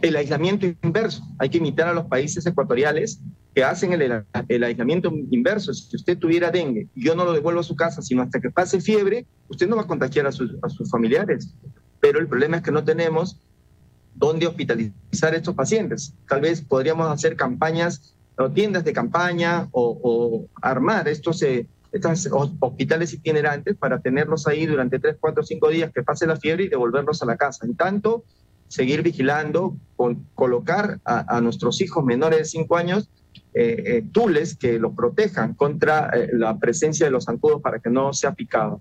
El 0.00 0.16
aislamiento 0.16 0.66
inverso. 0.82 1.22
Hay 1.38 1.50
que 1.50 1.58
imitar 1.58 1.88
a 1.88 1.92
los 1.92 2.06
países 2.06 2.46
ecuatoriales 2.46 3.20
que 3.54 3.64
hacen 3.64 3.92
el, 3.92 4.24
el, 4.48 4.64
aislamiento 4.64 5.12
inverso. 5.30 5.74
Si 5.74 5.96
usted 5.96 6.18
tuviera 6.18 6.50
dengue 6.50 6.88
y 6.94 7.04
yo 7.04 7.14
no 7.14 7.24
lo 7.24 7.32
devuelvo 7.32 7.60
a 7.60 7.64
su 7.64 7.76
casa, 7.76 8.00
sino 8.00 8.22
hasta 8.22 8.40
que 8.40 8.50
pase 8.50 8.80
fiebre, 8.80 9.26
usted 9.48 9.68
no 9.68 9.76
va 9.76 9.82
a 9.82 9.86
contagiar 9.86 10.26
a 10.26 10.32
sus, 10.32 10.56
a 10.62 10.68
sus 10.70 10.90
familiares. 10.90 11.54
Pero 12.00 12.18
el 12.18 12.28
problema 12.28 12.58
es 12.58 12.62
que 12.62 12.72
no 12.72 12.82
tenemos 12.82 13.38
dónde 14.14 14.46
hospitalizar 14.46 15.34
a 15.34 15.36
estos 15.36 15.54
pacientes. 15.54 16.14
Tal 16.28 16.40
vez 16.40 16.62
podríamos 16.62 17.10
hacer 17.10 17.36
campañas 17.36 18.14
o 18.36 18.50
tiendas 18.50 18.84
de 18.84 18.92
campaña 18.92 19.68
o, 19.72 20.46
armar 20.60 21.08
estos, 21.08 21.42
eh, 21.42 21.66
estos 21.92 22.28
hospitales 22.60 23.12
itinerantes 23.12 23.76
para 23.76 24.00
tenerlos 24.00 24.46
ahí 24.46 24.66
durante 24.66 24.98
3, 24.98 25.16
4, 25.20 25.42
5 25.42 25.68
días 25.68 25.92
que 25.92 26.02
pase 26.02 26.26
la 26.26 26.36
fiebre 26.36 26.64
y 26.64 26.68
devolverlos 26.68 27.22
a 27.22 27.26
la 27.26 27.36
casa. 27.36 27.66
En 27.66 27.76
tanto, 27.76 28.24
seguir 28.68 29.02
vigilando, 29.02 29.76
con, 29.96 30.26
colocar 30.34 30.98
a, 31.04 31.40
nuestros 31.40 31.80
hijos 31.82 32.04
menores 32.04 32.38
de 32.38 32.44
5 32.46 32.76
años 32.76 33.08
eh, 33.54 33.82
eh, 33.86 34.04
tules 34.12 34.56
que 34.56 34.78
los 34.78 34.94
protejan 34.94 35.52
contra 35.54 36.08
eh, 36.14 36.30
la 36.32 36.56
presencia 36.58 37.04
de 37.04 37.12
los 37.12 37.24
zancudos 37.24 37.60
para 37.60 37.80
que 37.80 37.90
no 37.90 38.12
sea 38.12 38.32
picado. 38.32 38.80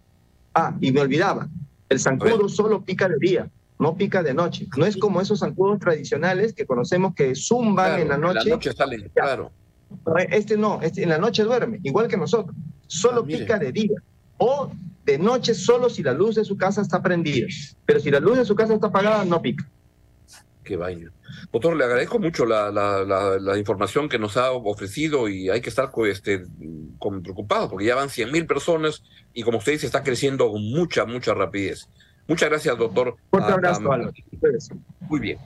Ah, 0.53 0.75
y 0.79 0.91
me 0.91 1.01
olvidaba, 1.01 1.49
el 1.89 1.99
zancudo 1.99 2.47
solo 2.47 2.81
pica 2.81 3.09
de 3.09 3.15
día, 3.19 3.49
no 3.79 3.95
pica 3.95 4.23
de 4.23 4.33
noche. 4.33 4.67
No 4.77 4.85
es 4.85 4.95
como 4.95 5.19
esos 5.19 5.39
zancudos 5.39 5.79
tradicionales 5.79 6.53
que 6.53 6.65
conocemos 6.65 7.13
que 7.15 7.35
zumban 7.35 7.99
en 7.99 8.07
la 8.07 8.17
noche. 8.17 8.39
En 8.43 8.49
la 8.49 8.55
noche 8.55 8.71
salen, 8.71 9.11
claro. 9.13 9.51
Este 10.29 10.55
no, 10.55 10.81
este 10.81 11.03
en 11.03 11.09
la 11.09 11.17
noche 11.17 11.43
duerme, 11.43 11.79
igual 11.83 12.07
que 12.07 12.15
nosotros. 12.15 12.55
Solo 12.87 13.21
ah, 13.21 13.27
pica 13.27 13.59
de 13.59 13.73
día. 13.73 14.01
O 14.37 14.71
de 15.05 15.17
noche 15.17 15.53
solo 15.53 15.89
si 15.89 16.01
la 16.01 16.13
luz 16.13 16.35
de 16.35 16.45
su 16.45 16.55
casa 16.55 16.81
está 16.81 17.01
prendida. 17.01 17.47
Pero 17.85 17.99
si 17.99 18.09
la 18.09 18.21
luz 18.21 18.37
de 18.37 18.45
su 18.45 18.55
casa 18.55 18.73
está 18.73 18.87
apagada, 18.87 19.25
no 19.25 19.41
pica. 19.41 19.67
Qué 20.63 20.75
vaina. 20.75 21.11
Doctor, 21.51 21.75
le 21.75 21.85
agradezco 21.85 22.19
mucho 22.19 22.45
la, 22.45 22.71
la, 22.71 23.57
información 23.57 24.07
que 24.07 24.19
nos 24.19 24.37
ha 24.37 24.51
ofrecido 24.51 25.27
y 25.27 25.49
hay 25.49 25.61
que 25.61 25.69
estar 25.69 25.91
este, 26.07 26.45
preocupados 27.23 27.69
porque 27.69 27.85
ya 27.85 27.95
van 27.95 28.09
100 28.09 28.31
mil 28.31 28.45
personas 28.45 29.03
y 29.33 29.41
como 29.41 29.57
usted 29.57 29.73
dice, 29.73 29.87
está 29.87 30.03
creciendo 30.03 30.51
con 30.51 30.61
mucha, 30.61 31.05
mucha 31.05 31.33
rapidez. 31.33 31.89
Muchas 32.27 32.49
gracias, 32.49 32.77
doctor. 32.77 33.15
Fuerte 33.29 33.51
abrazo, 33.51 33.89
Muy 35.01 35.19
bien. 35.19 35.39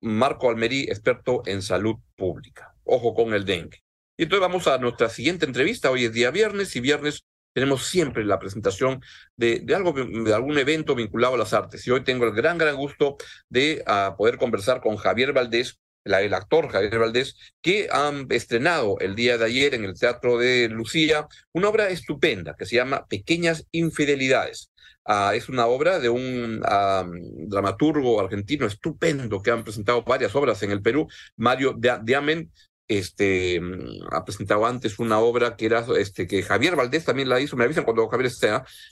Marco 0.00 0.48
Almerí, 0.48 0.82
experto 0.84 1.42
en 1.46 1.62
salud 1.62 1.96
pública. 2.16 2.74
Ojo 2.84 3.14
con 3.14 3.34
el 3.34 3.44
dengue. 3.44 3.82
Y 4.16 4.24
entonces 4.24 4.40
vamos 4.40 4.66
a 4.68 4.78
nuestra 4.78 5.08
siguiente 5.08 5.46
entrevista. 5.46 5.90
Hoy 5.90 6.04
es 6.04 6.12
día 6.12 6.30
viernes 6.30 6.76
y 6.76 6.80
viernes 6.80 7.24
tenemos 7.52 7.86
siempre 7.86 8.24
la 8.24 8.38
presentación 8.38 9.02
de, 9.36 9.64
algo, 9.74 9.92
de 9.92 10.34
algún 10.34 10.58
evento 10.58 10.94
vinculado 10.94 11.34
a 11.34 11.38
las 11.38 11.52
artes. 11.52 11.86
Y 11.86 11.90
hoy 11.90 12.04
tengo 12.04 12.24
el 12.24 12.32
gran, 12.32 12.58
gran 12.58 12.76
gusto 12.76 13.16
de 13.48 13.84
uh, 13.86 14.16
poder 14.16 14.38
conversar 14.38 14.80
con 14.80 14.96
Javier 14.96 15.32
Valdés, 15.32 15.78
el 16.04 16.34
actor 16.34 16.68
Javier 16.68 16.98
Valdés, 16.98 17.36
que 17.60 17.88
han 17.90 18.26
estrenado 18.30 18.98
el 19.00 19.14
día 19.14 19.38
de 19.38 19.44
ayer 19.44 19.74
en 19.74 19.84
el 19.84 19.98
Teatro 19.98 20.38
de 20.38 20.68
Lucía 20.68 21.28
una 21.52 21.68
obra 21.68 21.90
estupenda 21.90 22.54
que 22.56 22.66
se 22.66 22.76
llama 22.76 23.06
Pequeñas 23.06 23.66
Infidelidades. 23.70 24.70
Uh, 25.04 25.32
es 25.32 25.48
una 25.48 25.66
obra 25.66 25.98
de 25.98 26.08
un 26.08 26.62
uh, 26.62 27.48
dramaturgo 27.48 28.20
argentino 28.20 28.66
estupendo 28.66 29.42
que 29.42 29.50
han 29.50 29.64
presentado 29.64 30.02
varias 30.02 30.34
obras 30.36 30.62
en 30.62 30.70
el 30.70 30.80
Perú, 30.80 31.08
Mario 31.36 31.76
Diamen, 31.76 32.52
este, 32.88 33.60
mm, 33.60 34.08
ha 34.10 34.24
presentado 34.24 34.66
antes 34.66 34.98
una 34.98 35.18
obra 35.20 35.56
que 35.56 35.66
era, 35.66 35.84
este, 35.98 36.26
que 36.26 36.42
Javier 36.42 36.76
Valdés 36.76 37.04
también 37.04 37.28
la 37.28 37.40
hizo, 37.40 37.56
me 37.56 37.64
avisan 37.64 37.84
cuando 37.84 38.08
Javier 38.08 38.26
esté, 38.26 38.50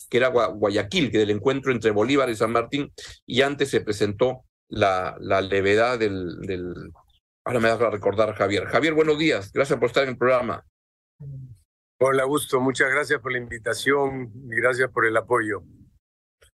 que 0.09 0.17
era 0.17 0.29
Guayaquil, 0.29 1.11
que 1.11 1.19
del 1.19 1.31
encuentro 1.31 1.73
entre 1.73 1.91
Bolívar 1.91 2.31
y 2.31 2.37
San 2.37 2.53
Martín, 2.53 2.93
y 3.27 3.43
antes 3.43 3.71
se 3.71 3.81
presentó 3.81 4.45
la, 4.69 5.17
la 5.21 5.41
levedad 5.41 5.99
del, 5.99 6.41
del, 6.41 6.73
ahora 7.45 7.61
me 7.61 7.71
vas 7.71 7.81
a 7.81 7.91
recordar 7.91 8.35
Javier. 8.35 8.67
Javier, 8.67 8.95
buenos 8.95 9.19
días, 9.19 9.53
gracias 9.53 9.79
por 9.79 9.89
estar 9.89 10.05
en 10.05 10.11
el 10.11 10.19
programa. 10.19 10.65
Hola, 11.99 12.23
Augusto, 12.23 12.61
muchas 12.61 12.91
gracias 12.91 13.21
por 13.21 13.33
la 13.33 13.39
invitación 13.39 14.33
y 14.51 14.57
gracias 14.57 14.91
por 14.91 15.05
el 15.05 15.17
apoyo 15.17 15.63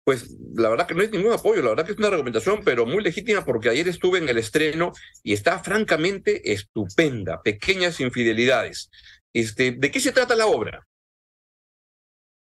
pues 0.03 0.35
la 0.55 0.69
verdad 0.69 0.87
que 0.87 0.95
no 0.95 1.03
es 1.03 1.11
ningún 1.11 1.33
apoyo, 1.33 1.61
la 1.61 1.69
verdad 1.69 1.85
que 1.85 1.91
es 1.91 1.97
una 1.97 2.09
recomendación, 2.09 2.61
pero 2.63 2.85
muy 2.85 3.03
legítima 3.03 3.45
porque 3.45 3.69
ayer 3.69 3.87
estuve 3.87 4.17
en 4.17 4.29
el 4.29 4.37
estreno 4.37 4.93
y 5.23 5.33
está 5.33 5.59
francamente 5.59 6.51
estupenda, 6.51 7.41
pequeñas 7.41 7.99
infidelidades. 7.99 8.89
Este, 9.33 9.71
¿De 9.71 9.91
qué 9.91 9.99
se 9.99 10.11
trata 10.11 10.35
la 10.35 10.47
obra? 10.47 10.87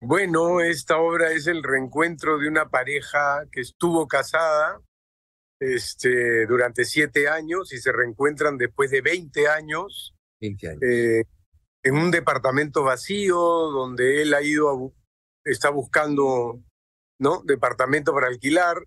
Bueno, 0.00 0.60
esta 0.60 0.98
obra 0.98 1.32
es 1.32 1.46
el 1.46 1.62
reencuentro 1.62 2.38
de 2.38 2.48
una 2.48 2.68
pareja 2.68 3.46
que 3.50 3.60
estuvo 3.60 4.06
casada 4.06 4.80
este, 5.60 6.46
durante 6.46 6.84
siete 6.84 7.28
años 7.28 7.72
y 7.72 7.78
se 7.78 7.90
reencuentran 7.90 8.58
después 8.58 8.90
de 8.90 9.00
20 9.00 9.48
años. 9.48 10.14
20 10.40 10.68
años. 10.68 10.82
Eh, 10.82 11.24
en 11.84 11.94
un 11.96 12.10
departamento 12.10 12.82
vacío 12.82 13.36
donde 13.38 14.22
él 14.22 14.34
ha 14.34 14.42
ido 14.42 14.70
a, 14.70 14.92
está 15.44 15.70
buscando 15.70 16.60
¿no? 17.20 17.42
Departamento 17.44 18.12
para 18.12 18.28
alquilar 18.28 18.86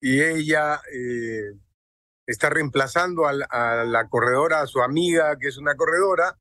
y 0.00 0.22
ella 0.22 0.80
eh, 0.92 1.52
está 2.26 2.50
reemplazando 2.50 3.26
a 3.26 3.32
la, 3.32 4.08
corredora, 4.08 4.60
a 4.60 4.66
su 4.66 4.80
amiga, 4.80 5.36
que 5.38 5.48
es 5.48 5.58
una 5.58 5.74
corredora, 5.74 6.36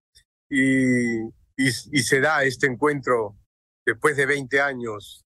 y, 0.50 1.32
se 2.02 2.20
da 2.20 2.44
este 2.44 2.68
encuentro 2.68 3.36
después 3.86 4.16
de 4.16 4.26
20 4.26 4.62
años. 4.62 5.26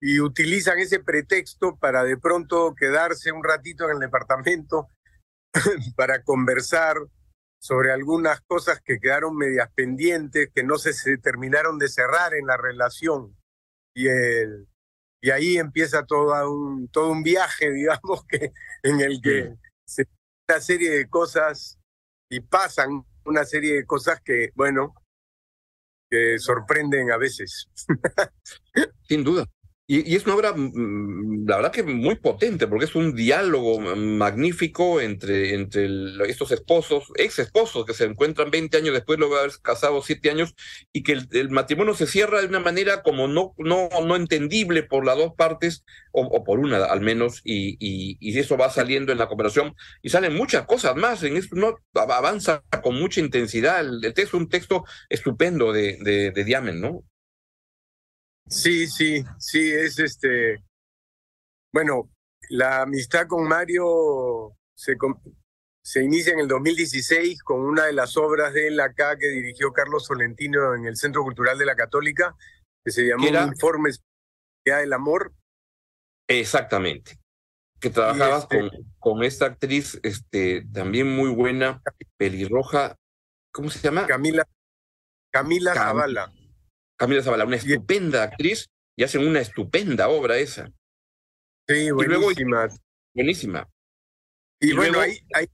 Y 0.00 0.20
utilizan 0.20 0.78
ese 0.78 1.00
pretexto 1.00 1.76
para 1.76 2.04
de 2.04 2.18
pronto 2.18 2.74
quedarse 2.74 3.32
un 3.32 3.42
ratito 3.42 3.84
en 3.84 3.92
el 3.92 3.98
departamento 4.00 4.88
para 5.96 6.22
conversar 6.22 6.98
sobre 7.60 7.90
algunas 7.90 8.42
cosas 8.42 8.82
que 8.84 9.00
quedaron 9.00 9.36
medias 9.36 9.70
pendientes, 9.74 10.50
que 10.54 10.62
no 10.62 10.76
se, 10.76 10.92
se 10.92 11.16
terminaron 11.16 11.78
de 11.78 11.88
cerrar 11.88 12.34
en 12.34 12.46
la 12.46 12.58
relación. 12.58 13.34
Y 13.96 14.08
el, 14.08 14.68
y 15.24 15.30
ahí 15.30 15.56
empieza 15.56 16.04
todo 16.04 16.52
un, 16.52 16.86
todo 16.88 17.10
un 17.10 17.22
viaje, 17.22 17.70
digamos, 17.72 18.26
que, 18.26 18.52
en 18.82 19.00
el 19.00 19.22
que 19.22 19.54
se 19.86 20.06
una 20.46 20.60
serie 20.60 20.90
de 20.90 21.08
cosas 21.08 21.78
y 22.30 22.40
pasan 22.40 23.06
una 23.24 23.44
serie 23.44 23.76
de 23.76 23.86
cosas 23.86 24.20
que, 24.20 24.50
bueno, 24.54 24.94
que 26.10 26.38
sorprenden 26.38 27.10
a 27.10 27.16
veces. 27.16 27.70
Sin 29.08 29.24
duda. 29.24 29.46
Y, 29.86 30.16
es 30.16 30.24
una 30.24 30.34
obra, 30.36 30.54
mm, 30.54 31.42
mm, 31.44 31.46
la 31.46 31.56
verdad 31.56 31.70
que 31.72 31.82
muy 31.82 32.14
potente, 32.16 32.66
porque 32.66 32.86
es 32.86 32.94
un 32.94 33.14
diálogo 33.14 33.80
magnífico 33.80 34.98
entre, 35.00 35.54
entre 35.54 35.86
estos 36.26 36.52
esposos, 36.52 37.12
ex 37.16 37.38
esposos, 37.38 37.84
que 37.84 37.92
se 37.92 38.04
encuentran 38.04 38.50
20 38.50 38.78
años 38.78 38.94
después, 38.94 39.18
de 39.18 39.26
haber 39.26 39.50
casado 39.62 40.00
7 40.00 40.30
años, 40.30 40.54
y 40.92 41.02
que 41.02 41.12
el, 41.32 41.50
matrimonio 41.50 41.94
se 41.94 42.06
cierra 42.06 42.40
de 42.40 42.46
una 42.46 42.60
manera 42.60 43.02
como 43.02 43.28
no, 43.28 43.54
no, 43.58 43.90
no 44.06 44.16
entendible 44.16 44.84
por 44.84 45.04
las 45.04 45.18
dos 45.18 45.34
partes, 45.34 45.84
o, 46.12 46.44
por 46.44 46.60
una 46.60 46.84
al 46.86 47.02
menos, 47.02 47.42
y, 47.44 47.76
y, 47.78 48.38
eso 48.38 48.56
va 48.56 48.70
saliendo 48.70 49.12
en 49.12 49.18
la 49.18 49.28
cooperación, 49.28 49.74
y 50.02 50.08
salen 50.08 50.34
muchas 50.34 50.64
cosas 50.66 50.96
más, 50.96 51.22
en 51.24 51.36
esto 51.36 51.56
avanza 51.94 52.62
con 52.82 52.94
mucha 52.94 53.20
intensidad. 53.20 53.80
El, 53.80 54.00
texto 54.14 54.22
es 54.38 54.42
un 54.42 54.48
texto 54.48 54.84
estupendo 55.10 55.72
de, 55.72 55.98
de 56.34 56.44
Diamen, 56.44 56.80
¿no? 56.80 57.04
Sí, 58.48 58.86
sí, 58.86 59.24
sí, 59.38 59.72
es 59.72 59.98
este. 59.98 60.62
Bueno, 61.72 62.10
la 62.50 62.82
amistad 62.82 63.26
con 63.26 63.48
Mario 63.48 64.52
se, 64.74 64.96
se 65.82 66.02
inicia 66.02 66.32
en 66.32 66.40
el 66.40 66.48
2016 66.48 67.42
con 67.42 67.60
una 67.60 67.86
de 67.86 67.92
las 67.92 68.16
obras 68.16 68.52
de 68.52 68.68
él 68.68 68.80
acá 68.80 69.16
que 69.18 69.28
dirigió 69.28 69.72
Carlos 69.72 70.04
Solentino 70.04 70.74
en 70.74 70.86
el 70.86 70.96
Centro 70.96 71.22
Cultural 71.22 71.58
de 71.58 71.66
la 71.66 71.74
Católica, 71.74 72.34
que 72.84 72.90
se 72.90 73.02
llamó 73.06 73.26
Informes 73.26 74.02
del 74.64 74.92
Amor. 74.92 75.32
Exactamente. 76.28 77.18
Que 77.80 77.90
trabajabas 77.90 78.44
este 78.44 78.60
con, 78.60 78.70
con 78.98 79.24
esta 79.24 79.46
actriz 79.46 79.98
este, 80.02 80.66
también 80.72 81.14
muy 81.14 81.30
buena, 81.30 81.82
pelirroja, 82.16 82.96
¿cómo 83.52 83.68
se 83.68 83.80
llama? 83.80 84.06
Camila, 84.06 84.46
Camila 85.30 85.74
Zavala. 85.74 86.32
Camila 86.96 87.22
Zavala, 87.22 87.44
una 87.44 87.56
estupenda 87.56 88.22
actriz 88.22 88.68
y 88.96 89.04
hacen 89.04 89.26
una 89.26 89.40
estupenda 89.40 90.08
obra 90.08 90.38
esa. 90.38 90.70
Sí, 91.68 91.90
buenísima. 91.90 92.68
buenísima. 93.14 93.68
Y, 94.60 94.72
bueno, 94.74 95.00
ahí, 95.00 95.18
ahí, 95.34 95.46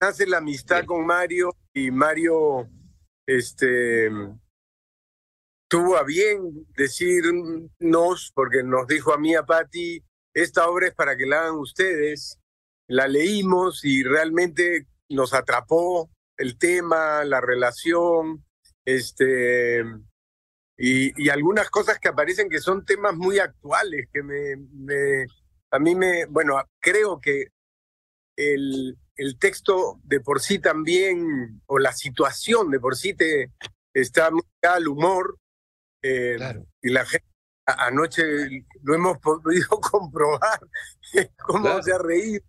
nace 0.00 0.26
la 0.26 0.38
amistad 0.38 0.84
con 0.84 1.06
Mario 1.06 1.54
y 1.72 1.90
Mario 1.90 2.68
este, 3.26 4.10
tuvo 5.68 5.96
a 5.96 6.04
bien 6.04 6.66
decirnos, 6.76 8.32
porque 8.34 8.62
nos 8.62 8.86
dijo 8.86 9.12
a 9.12 9.18
mí, 9.18 9.34
a 9.34 9.44
Patti, 9.44 10.02
esta 10.34 10.68
obra 10.68 10.88
es 10.88 10.94
para 10.94 11.16
que 11.16 11.26
la 11.26 11.40
hagan 11.40 11.56
ustedes. 11.56 12.38
La 12.86 13.08
leímos 13.08 13.84
y 13.84 14.02
realmente 14.02 14.86
nos 15.08 15.32
atrapó 15.32 16.10
el 16.36 16.58
tema, 16.58 17.24
la 17.24 17.40
relación, 17.40 18.44
este, 18.84 19.82
y, 20.76 21.28
algunas 21.28 21.70
cosas 21.70 21.98
que 21.98 22.08
aparecen 22.08 22.50
que 22.50 22.60
son 22.60 22.84
temas 22.84 23.14
muy 23.14 23.38
actuales, 23.38 24.08
que 24.12 24.22
me, 24.22 24.56
me, 24.56 25.26
a 25.70 25.78
mí 25.78 25.94
me, 25.94 26.26
bueno, 26.26 26.62
creo 26.80 27.20
que 27.20 27.48
el, 28.36 28.98
el 29.16 29.38
texto 29.38 30.00
de 30.02 30.20
por 30.20 30.40
sí 30.40 30.58
también, 30.58 31.62
o 31.66 31.78
la 31.78 31.92
situación 31.92 32.70
de 32.70 32.80
por 32.80 32.96
sí 32.96 33.14
te 33.14 33.52
está 33.92 34.30
muy 34.30 34.42
al 34.62 34.88
humor, 34.88 35.38
eh, 36.02 36.36
y 36.82 36.90
la 36.90 37.06
gente 37.06 37.26
anoche 37.66 38.22
lo 38.82 38.94
hemos 38.94 39.18
podido 39.18 39.68
comprobar 39.80 40.60
cómo 41.38 41.82
se 41.82 41.92
ha 41.92 41.98
reído. 41.98 42.44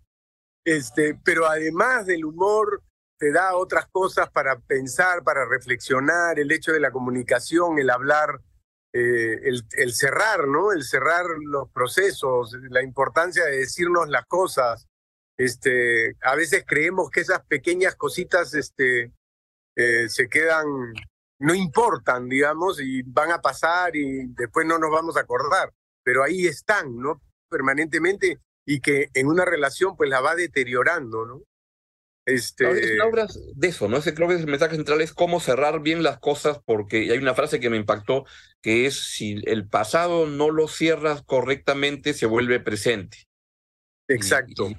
Este, 0.64 1.14
pero 1.24 1.46
además 1.46 2.06
del 2.06 2.24
humor, 2.24 2.82
te 3.18 3.32
da 3.32 3.56
otras 3.56 3.86
cosas 3.88 4.30
para 4.30 4.58
pensar, 4.58 5.22
para 5.22 5.46
reflexionar, 5.46 6.38
el 6.38 6.50
hecho 6.52 6.72
de 6.72 6.80
la 6.80 6.90
comunicación, 6.90 7.78
el 7.78 7.90
hablar, 7.90 8.40
eh, 8.92 9.40
el, 9.42 9.94
cerrar, 9.94 10.48
¿no? 10.48 10.72
El 10.72 10.84
cerrar 10.84 11.26
los 11.40 11.70
procesos, 11.70 12.56
la 12.70 12.82
importancia 12.82 13.44
de 13.44 13.58
decirnos 13.58 14.08
las 14.08 14.26
cosas. 14.26 14.86
Este, 15.38 16.16
a 16.22 16.34
veces 16.34 16.64
creemos 16.66 17.10
que 17.10 17.20
esas 17.20 17.44
pequeñas 17.46 17.94
cositas 17.94 18.54
este, 18.54 19.12
eh, 19.76 20.08
se 20.08 20.28
quedan 20.28 20.66
no 21.38 21.54
importan, 21.54 22.28
digamos, 22.28 22.80
y 22.80 23.02
van 23.02 23.30
a 23.30 23.40
pasar 23.40 23.94
y 23.94 24.26
después 24.28 24.66
no 24.66 24.78
nos 24.78 24.90
vamos 24.90 25.16
a 25.16 25.20
acordar, 25.20 25.72
pero 26.02 26.22
ahí 26.22 26.46
están, 26.46 26.96
¿no? 26.96 27.20
Permanentemente 27.48 28.40
y 28.64 28.80
que 28.80 29.10
en 29.14 29.28
una 29.28 29.44
relación 29.44 29.96
pues 29.96 30.10
la 30.10 30.20
va 30.20 30.34
deteriorando, 30.34 31.26
¿no? 31.26 31.42
Este... 32.26 32.68
es 32.70 33.00
obra 33.00 33.26
de 33.54 33.68
eso, 33.68 33.88
¿no? 33.88 33.98
Ese 33.98 34.12
creo 34.14 34.28
que 34.28 34.34
el 34.34 34.46
mensaje 34.46 34.76
central 34.76 35.00
es 35.00 35.12
cómo 35.12 35.40
cerrar 35.40 35.80
bien 35.80 36.02
las 36.02 36.18
cosas, 36.18 36.60
porque 36.64 37.10
hay 37.10 37.18
una 37.18 37.34
frase 37.34 37.60
que 37.60 37.70
me 37.70 37.76
impactó, 37.76 38.24
que 38.60 38.86
es 38.86 38.98
si 39.12 39.40
el 39.46 39.68
pasado 39.68 40.26
no 40.26 40.50
lo 40.50 40.68
cierras 40.68 41.22
correctamente, 41.22 42.14
se 42.14 42.26
vuelve 42.26 42.60
presente. 42.60 43.26
Exacto 44.08 44.70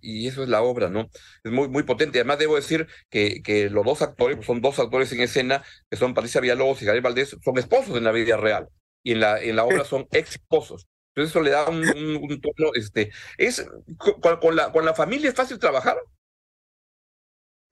y 0.00 0.28
eso 0.28 0.42
es 0.42 0.48
la 0.48 0.62
obra, 0.62 0.88
¿no? 0.88 1.10
Es 1.44 1.52
muy, 1.52 1.68
muy 1.68 1.82
potente. 1.82 2.18
Además, 2.18 2.38
debo 2.38 2.56
decir 2.56 2.86
que, 3.08 3.42
que 3.42 3.70
los 3.70 3.84
dos 3.84 4.02
actores, 4.02 4.36
pues, 4.36 4.46
son 4.46 4.60
dos 4.60 4.78
actores 4.78 5.12
en 5.12 5.20
escena, 5.20 5.62
que 5.90 5.96
son 5.96 6.14
Patricia 6.14 6.40
Villalobos 6.40 6.80
y 6.82 6.86
Gabriel 6.86 7.02
Valdés, 7.02 7.36
son 7.42 7.58
esposos 7.58 7.96
en 7.96 8.04
la 8.04 8.12
vida 8.12 8.36
real. 8.36 8.68
Y 9.02 9.12
en 9.12 9.20
la, 9.20 9.40
en 9.40 9.56
la 9.56 9.64
obra 9.64 9.84
son 9.84 10.06
ex 10.12 10.32
esposos. 10.32 10.86
Entonces 11.14 11.30
eso 11.30 11.42
le 11.42 11.50
da 11.50 11.68
un, 11.68 11.84
un, 11.88 12.40
tono, 12.40 12.70
este, 12.74 13.10
es, 13.36 13.66
con, 13.98 14.56
la, 14.56 14.70
con 14.70 14.84
la 14.84 14.94
familia 14.94 15.28
es 15.28 15.34
fácil 15.34 15.58
trabajar. 15.58 15.96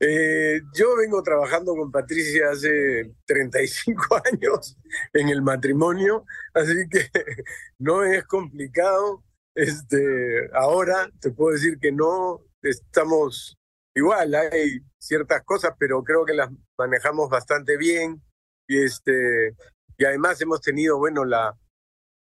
Eh, 0.01 0.61
yo 0.75 0.97
vengo 0.97 1.23
trabajando 1.25 1.75
con 1.75 1.91
Patricia 1.91 2.51
hace 2.51 3.15
35 3.27 4.21
años 4.33 4.77
en 5.13 5.29
el 5.29 5.43
matrimonio, 5.43 6.25
así 6.55 6.89
que 6.89 7.11
no 7.79 8.05
es 8.05 8.25
complicado. 8.25 9.25
Este, 9.55 10.49
ahora 10.55 11.11
te 11.21 11.33
puedo 11.33 11.53
decir 11.53 11.79
que 11.81 11.91
no 11.91 12.45
estamos 12.63 13.59
igual, 13.95 14.35
hay 14.37 14.81
ciertas 14.99 15.43
cosas, 15.45 15.73
pero 15.79 16.05
creo 16.05 16.25
que 16.25 16.35
las 16.35 16.51
manejamos 16.79 17.29
bastante 17.29 17.77
bien. 17.77 18.23
Y, 18.69 18.83
este, 18.83 19.57
y 19.97 20.05
además 20.05 20.41
hemos 20.41 20.61
tenido, 20.61 20.99
bueno, 20.99 21.25
la, 21.25 21.59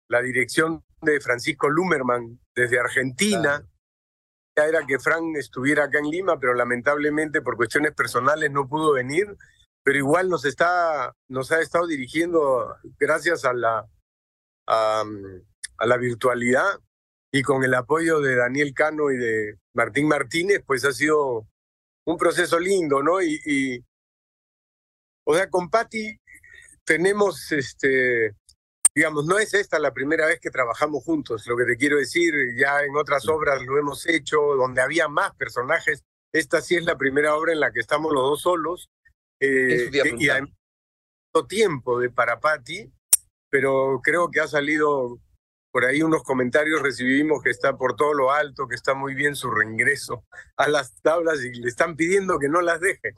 la 0.10 0.22
dirección 0.22 0.84
de 1.02 1.20
Francisco 1.20 1.70
Lumerman 1.70 2.40
desde 2.56 2.80
Argentina. 2.80 3.64
Era 4.66 4.86
que 4.86 5.00
Frank 5.00 5.36
estuviera 5.38 5.86
acá 5.86 6.00
en 6.00 6.10
Lima, 6.10 6.40
pero 6.40 6.54
lamentablemente 6.54 7.42
por 7.42 7.58
cuestiones 7.58 7.94
personales 7.94 8.52
no 8.52 8.68
pudo 8.68 8.94
venir. 8.94 9.28
Pero 9.84 10.00
igual 10.00 10.30
nos 10.30 10.44
está, 10.46 11.14
nos 11.30 11.52
ha 11.52 11.62
estado 11.62 11.88
dirigiendo 11.88 12.76
gracias 13.00 13.46
a 13.46 13.54
la, 13.54 13.88
a 14.66 15.06
la 15.86 15.98
virtualidad 15.98 16.80
y 17.32 17.42
con 17.42 17.64
el 17.64 17.74
apoyo 17.74 18.20
de 18.20 18.36
Daniel 18.36 18.74
Cano 18.74 19.12
y 19.12 19.18
de 19.18 19.58
Martín 19.74 20.08
Martínez, 20.08 20.64
pues 20.66 20.84
ha 20.86 20.92
sido 20.92 21.48
un 22.06 22.18
proceso 22.18 22.60
lindo, 22.60 23.04
¿no? 23.04 23.22
Y, 23.22 23.84
o 25.26 25.36
sea, 25.36 25.50
con 25.50 25.70
Patti 25.70 26.18
tenemos, 26.84 27.52
este, 27.52 28.34
digamos, 28.98 29.28
no 29.28 29.38
es 29.38 29.54
esta 29.54 29.78
la 29.78 29.94
primera 29.94 30.26
vez 30.26 30.40
que 30.40 30.50
trabajamos 30.50 31.04
juntos, 31.04 31.46
lo 31.46 31.56
que 31.56 31.66
te 31.66 31.78
quiero 31.78 31.98
decir, 31.98 32.34
ya 32.58 32.82
en 32.82 32.96
otras 32.96 33.28
obras 33.28 33.62
lo 33.62 33.78
hemos 33.78 34.08
hecho, 34.08 34.40
donde 34.56 34.82
había 34.82 35.08
más 35.08 35.36
personajes, 35.36 36.04
esta 36.34 36.62
sí 36.62 36.78
es 36.78 36.84
la 36.84 36.98
primera 36.98 37.36
obra 37.36 37.54
en 37.54 37.60
la 37.60 37.72
que 37.72 37.80
estamos 37.80 38.12
los 38.12 38.24
dos 38.24 38.42
solos, 38.42 38.90
eh, 39.40 39.92
y 40.18 40.30
hay 40.30 40.42
tiempo 41.48 42.00
de 42.00 42.10
para 42.10 42.40
Patti, 42.40 42.92
pero 43.52 44.02
creo 44.04 44.32
que 44.32 44.40
ha 44.40 44.48
salido 44.48 45.20
por 45.72 45.86
ahí 45.86 46.02
unos 46.02 46.24
comentarios 46.24 46.82
recibimos 46.82 47.44
que 47.44 47.52
está 47.52 47.78
por 47.78 47.96
todo 47.96 48.16
lo 48.16 48.32
alto, 48.32 48.68
que 48.68 48.74
está 48.74 48.96
muy 48.96 49.14
bien 49.14 49.36
su 49.36 49.52
reingreso 49.52 50.26
a 50.56 50.68
las 50.70 51.00
tablas 51.04 51.44
y 51.44 51.54
le 51.54 51.68
están 51.68 51.96
pidiendo 51.96 52.40
que 52.40 52.50
no 52.50 52.62
las 52.62 52.80
deje. 52.80 53.14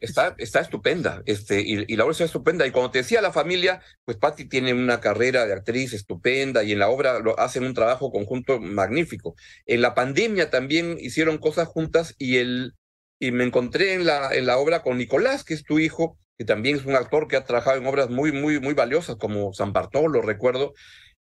Está, 0.00 0.34
está 0.38 0.60
estupenda, 0.60 1.22
este, 1.26 1.60
y, 1.60 1.96
la 1.96 2.04
obra 2.04 2.12
está 2.12 2.24
estupenda. 2.24 2.66
Y 2.66 2.70
como 2.70 2.90
te 2.90 2.98
decía 2.98 3.20
la 3.20 3.32
familia, 3.32 3.80
pues 4.04 4.16
Patti 4.16 4.46
tiene 4.46 4.72
una 4.72 5.00
carrera 5.00 5.46
de 5.46 5.52
actriz 5.52 5.92
estupenda 5.92 6.62
y 6.64 6.72
en 6.72 6.78
la 6.78 6.88
obra 6.88 7.20
lo, 7.20 7.38
hacen 7.38 7.64
un 7.64 7.74
trabajo 7.74 8.10
conjunto 8.10 8.60
magnífico. 8.60 9.34
En 9.66 9.82
la 9.82 9.94
pandemia 9.94 10.50
también 10.50 10.96
hicieron 11.00 11.38
cosas 11.38 11.68
juntas 11.68 12.14
y, 12.18 12.38
el, 12.38 12.74
y 13.20 13.30
me 13.30 13.44
encontré 13.44 13.94
en 13.94 14.06
la, 14.06 14.34
en 14.34 14.46
la 14.46 14.58
obra 14.58 14.82
con 14.82 14.98
Nicolás, 14.98 15.44
que 15.44 15.54
es 15.54 15.64
tu 15.64 15.78
hijo, 15.78 16.18
que 16.36 16.44
también 16.44 16.76
es 16.76 16.84
un 16.84 16.96
actor 16.96 17.28
que 17.28 17.36
ha 17.36 17.44
trabajado 17.44 17.78
en 17.78 17.86
obras 17.86 18.10
muy, 18.10 18.32
muy, 18.32 18.60
muy 18.60 18.74
valiosas, 18.74 19.16
como 19.16 19.52
San 19.52 19.72
Bartolo, 19.72 20.20
recuerdo, 20.20 20.74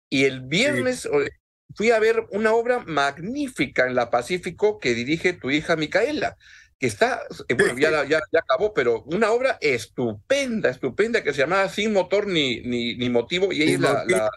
y 0.10 0.26
el 0.26 0.42
viernes 0.42 1.08
fui 1.76 1.92
a 1.92 2.00
ver 2.00 2.26
una 2.32 2.54
obra 2.54 2.80
magnífica 2.86 3.88
en 3.88 3.96
la 3.96 4.10
Pacífico 4.10 4.80
que 4.80 4.94
dirige 4.94 5.34
tu 5.34 5.52
hija 5.52 5.76
Micaela, 5.76 6.38
que 6.84 6.88
está, 6.88 7.22
eh, 7.48 7.54
bueno, 7.54 7.80
ya, 7.80 8.04
ya, 8.04 8.20
acabó, 8.38 8.74
pero 8.74 9.04
una 9.04 9.32
obra 9.32 9.58
estupenda, 9.62 10.70
estupenda, 10.70 11.24
que 11.24 11.32
se 11.32 11.40
llamaba 11.40 11.70
Sin 11.70 11.94
Motor 11.94 12.28
ni, 12.28 12.60
ni, 12.60 12.98
ni 12.98 13.10
Motivo, 13.10 13.54
y 13.54 13.62
ella 13.62 13.72
es 13.72 13.80
la, 13.80 14.30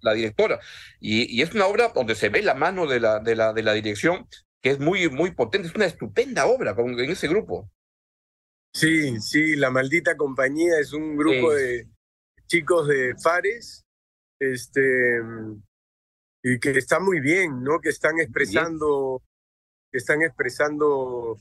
la, 0.00 0.12
directora. 0.12 0.58
Y, 0.98 1.32
y, 1.32 1.42
es 1.42 1.54
una 1.54 1.66
obra 1.66 1.92
donde 1.94 2.16
se 2.16 2.28
ve 2.28 2.42
la 2.42 2.54
mano 2.54 2.88
de 2.88 2.98
la, 2.98 3.20
de 3.20 3.36
la, 3.36 3.52
de 3.52 3.62
la 3.62 3.72
dirección, 3.72 4.26
que 4.60 4.70
es 4.70 4.80
muy, 4.80 5.10
muy 5.10 5.30
potente, 5.30 5.68
es 5.68 5.76
una 5.76 5.84
estupenda 5.84 6.46
obra 6.46 6.74
con, 6.74 6.98
en 6.98 7.08
ese 7.08 7.28
grupo. 7.28 7.70
Sí, 8.74 9.20
sí, 9.20 9.54
La 9.54 9.70
Maldita 9.70 10.16
Compañía 10.16 10.80
es 10.80 10.92
un 10.92 11.16
grupo 11.16 11.54
de 11.54 11.86
chicos 12.48 12.88
de 12.88 13.14
Fares 13.22 13.84
este, 14.40 15.20
y 16.42 16.58
que 16.58 16.70
está 16.70 16.98
muy 16.98 17.20
bien, 17.20 17.62
¿no? 17.62 17.80
Que 17.80 17.90
están 17.90 18.18
expresando, 18.18 19.22
que 19.92 19.98
están 19.98 20.20
expresando 20.22 21.38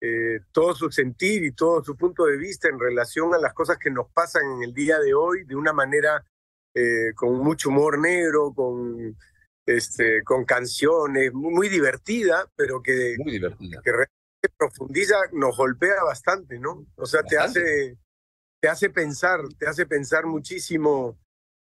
eh, 0.00 0.40
todo 0.52 0.74
su 0.74 0.90
sentir 0.90 1.44
y 1.44 1.52
todo 1.52 1.82
su 1.82 1.96
punto 1.96 2.24
de 2.26 2.36
vista 2.36 2.68
en 2.68 2.78
relación 2.78 3.34
a 3.34 3.38
las 3.38 3.52
cosas 3.52 3.78
que 3.78 3.90
nos 3.90 4.08
pasan 4.12 4.42
en 4.56 4.62
el 4.62 4.72
día 4.72 4.98
de 5.00 5.12
hoy 5.12 5.44
de 5.44 5.56
una 5.56 5.72
manera 5.72 6.24
eh, 6.74 7.12
con 7.16 7.38
mucho 7.38 7.70
humor 7.70 7.98
negro, 7.98 8.52
con, 8.54 9.16
este, 9.66 10.22
con 10.22 10.44
canciones, 10.44 11.32
muy, 11.32 11.68
divertida, 11.68 12.48
pero 12.54 12.80
que, 12.80 13.16
muy 13.18 13.32
divertida. 13.32 13.82
que 13.82 14.48
profundiza, 14.56 15.16
nos 15.32 15.56
golpea 15.56 16.04
bastante, 16.04 16.60
¿no? 16.60 16.86
O 16.96 17.06
sea, 17.06 17.22
te 17.24 17.36
hace, 17.36 17.98
te 18.60 18.68
hace 18.68 18.90
pensar, 18.90 19.40
te 19.58 19.66
hace 19.66 19.86
pensar 19.86 20.26
muchísimo 20.26 21.18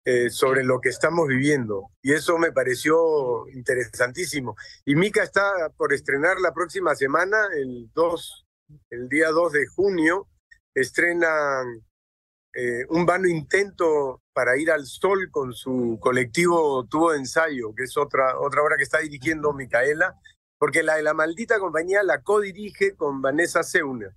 eh, 0.04 0.30
sobre 0.30 0.64
lo 0.64 0.80
que 0.80 0.88
estamos 0.88 1.28
viviendo. 1.28 1.90
Y 2.02 2.12
eso 2.12 2.38
me 2.38 2.52
pareció 2.52 3.46
interesantísimo. 3.48 4.56
Y 4.84 4.94
Mica 4.94 5.22
está 5.22 5.70
por 5.76 5.92
estrenar 5.92 6.40
la 6.40 6.52
próxima 6.54 6.94
semana, 6.94 7.36
el, 7.52 7.90
2, 7.94 8.46
el 8.90 9.08
día 9.08 9.28
2 9.28 9.52
de 9.52 9.66
junio, 9.66 10.26
estrenan 10.74 11.84
eh, 12.54 12.84
un 12.88 13.04
vano 13.04 13.28
intento 13.28 14.22
para 14.32 14.56
ir 14.56 14.70
al 14.70 14.86
sol 14.86 15.30
con 15.30 15.52
su 15.52 15.98
colectivo 16.00 16.86
Tubo 16.86 17.12
de 17.12 17.18
Ensayo, 17.18 17.74
que 17.74 17.84
es 17.84 17.96
otra, 17.96 18.38
otra 18.40 18.62
obra 18.62 18.76
que 18.76 18.84
está 18.84 18.98
dirigiendo 18.98 19.52
Micaela, 19.52 20.18
porque 20.58 20.82
la 20.82 20.96
de 20.96 21.02
la 21.02 21.14
maldita 21.14 21.58
compañía 21.58 22.02
la 22.02 22.22
co-dirige 22.22 22.96
con 22.96 23.20
Vanessa 23.20 23.62
Seuner. 23.62 24.14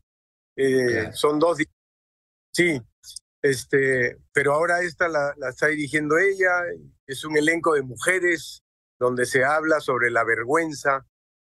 Eh, 0.56 1.12
son 1.14 1.40
dos. 1.40 1.58
Sí, 2.54 2.82
este, 3.44 4.18
pero 4.32 4.54
ahora 4.54 4.82
esta 4.82 5.10
la, 5.10 5.36
está 5.50 5.68
dirigiendo 5.68 6.18
ella, 6.18 6.50
es 7.06 7.26
un 7.26 7.38
elenco 7.38 7.74
de 7.74 7.84
mujeres 7.84 8.64
donde 8.98 9.26
se 9.26 9.44
habla 9.44 9.82
sobre 9.82 10.10
la 10.10 10.24
vergüenza 10.24 11.06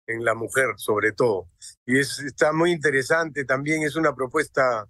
en 0.08 0.26
la 0.26 0.34
mujer, 0.34 0.74
sobre 0.78 1.12
todo. 1.12 1.50
Y 1.86 2.00
es, 2.00 2.20
está 2.20 2.52
muy 2.52 2.72
interesante, 2.72 3.46
también 3.46 3.84
es 3.84 3.96
una 3.96 4.14
propuesta 4.14 4.88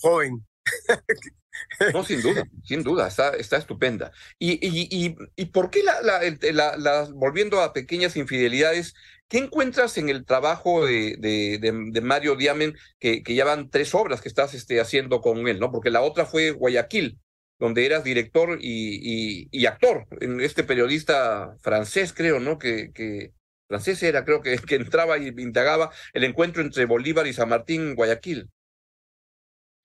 joven. 0.00 0.46
No, 1.92 2.02
sin 2.02 2.20
duda, 2.20 2.44
sin 2.64 2.82
duda, 2.82 3.06
está, 3.06 3.30
está 3.30 3.58
estupenda. 3.58 4.10
Y, 4.40 4.54
y, 4.54 4.88
y, 4.90 5.16
y 5.36 5.44
por 5.46 5.70
qué, 5.70 5.84
la, 5.84 7.08
volviendo 7.14 7.60
a 7.60 7.72
pequeñas 7.72 8.16
infidelidades, 8.16 8.94
¿Qué 9.28 9.38
encuentras 9.38 9.96
en 9.98 10.08
el 10.08 10.24
trabajo 10.24 10.84
de, 10.86 12.00
Mario 12.02 12.36
Diamen, 12.36 12.74
que, 12.98 13.22
ya 13.26 13.44
van 13.44 13.70
tres 13.70 13.94
obras 13.94 14.20
que 14.20 14.28
estás 14.28 14.54
este, 14.54 14.80
haciendo 14.80 15.20
con 15.20 15.48
él, 15.48 15.58
¿no? 15.58 15.72
Porque 15.72 15.90
la 15.90 16.02
otra 16.02 16.26
fue 16.26 16.50
Guayaquil, 16.50 17.18
donde 17.58 17.86
eras 17.86 18.04
director 18.04 18.58
y, 18.60 19.66
actor, 19.66 20.06
en 20.20 20.40
este 20.40 20.62
periodista 20.64 21.56
francés, 21.60 22.12
creo, 22.12 22.38
¿no? 22.38 22.58
Que, 22.58 23.32
francés 23.66 24.02
era, 24.02 24.24
creo 24.24 24.42
que 24.42 24.58
entraba 24.74 25.18
y 25.18 25.28
indagaba 25.28 25.90
el 26.12 26.24
encuentro 26.24 26.62
entre 26.62 26.84
Bolívar 26.84 27.26
y 27.26 27.32
San 27.32 27.48
Martín 27.48 27.88
en 27.88 27.94
Guayaquil. 27.94 28.50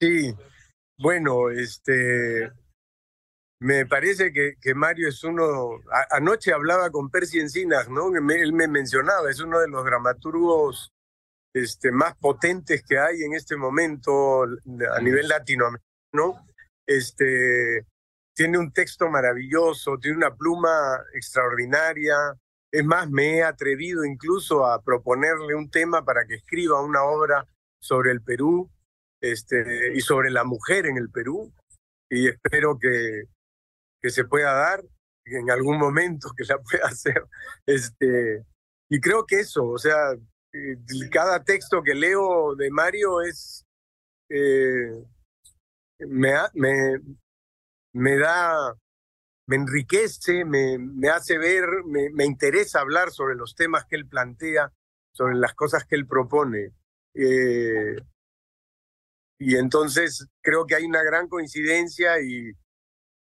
Sí, 0.02 0.34
bueno, 0.98 1.50
este, 1.50 2.52
me 3.62 3.86
parece 3.86 4.32
que, 4.32 4.56
que 4.62 4.74
Mario 4.74 5.10
es 5.10 5.24
uno, 5.24 5.82
anoche 6.12 6.54
hablaba 6.54 6.90
con 6.92 7.10
Percy 7.10 7.40
Encinas, 7.40 7.90
¿no? 7.90 8.08
él 8.16 8.54
me 8.54 8.68
mencionaba, 8.68 9.30
es 9.30 9.40
uno 9.42 9.60
de 9.60 9.68
los 9.68 9.84
dramaturgos 9.84 10.94
este, 11.54 11.92
más 11.92 12.16
potentes 12.16 12.84
que 12.84 12.98
hay 12.98 13.24
en 13.24 13.34
este 13.34 13.58
momento 13.58 14.44
a 14.44 15.02
nivel 15.02 15.28
latinoamericano. 15.28 16.46
Este, 16.88 17.86
tiene 18.34 18.58
un 18.58 18.72
texto 18.72 19.10
maravilloso, 19.10 19.98
tiene 19.98 20.18
una 20.18 20.36
pluma 20.36 21.04
extraordinaria. 21.14 22.16
Es 22.72 22.86
más, 22.86 23.10
me 23.10 23.38
he 23.38 23.44
atrevido 23.44 24.06
incluso 24.06 24.66
a 24.66 24.82
proponerle 24.82 25.56
un 25.56 25.70
tema 25.70 26.06
para 26.06 26.26
que 26.26 26.36
escriba 26.36 26.82
una 26.82 27.04
obra 27.04 27.46
sobre 27.82 28.12
el 28.12 28.22
Perú 28.22 28.70
este, 29.22 29.92
y 29.94 30.02
sobre 30.02 30.30
la 30.30 30.44
mujer 30.44 30.86
en 30.86 30.98
el 30.98 31.10
Perú. 31.10 31.52
Y 32.10 32.28
espero 32.30 32.78
que, 32.80 33.24
que 34.02 34.10
se 34.10 34.26
pueda 34.26 34.54
dar 34.54 34.84
en 35.26 35.52
algún 35.52 35.78
momento, 35.78 36.32
que 36.36 36.46
la 36.46 36.58
pueda 36.60 36.88
hacer. 36.88 37.24
Este, 37.66 38.46
y 38.90 39.00
creo 39.00 39.26
que 39.26 39.40
eso, 39.40 39.66
o 39.66 39.78
sea, 39.78 40.14
eh, 40.54 40.78
cada 41.12 41.44
texto 41.44 41.82
que 41.84 41.94
leo 41.94 42.56
de 42.56 42.70
Mario 42.72 43.22
es... 43.22 43.66
Eh, 44.30 45.04
me, 46.00 46.34
me, 46.54 47.00
me 47.94 48.18
da, 48.18 48.74
me 49.48 49.56
enriquece, 49.56 50.46
me, 50.46 50.78
me 50.78 51.10
hace 51.10 51.38
ver, 51.38 51.84
me, 51.86 52.10
me, 52.12 52.26
interesa 52.26 52.80
hablar 52.80 53.12
sobre 53.12 53.36
los 53.36 53.56
temas 53.56 53.86
que 53.86 53.98
él 53.98 54.08
plantea, 54.08 54.72
sobre 55.12 55.36
las 55.36 55.54
cosas 55.56 55.86
que 55.86 55.96
él 55.96 56.08
propone. 56.08 56.72
Eh, 57.14 57.98
y 59.40 59.56
entonces 59.56 60.28
creo 60.42 60.66
que 60.66 60.76
hay 60.76 60.86
una 60.86 61.04
gran 61.04 61.28
coincidencia 61.28 62.22
y, 62.22 62.54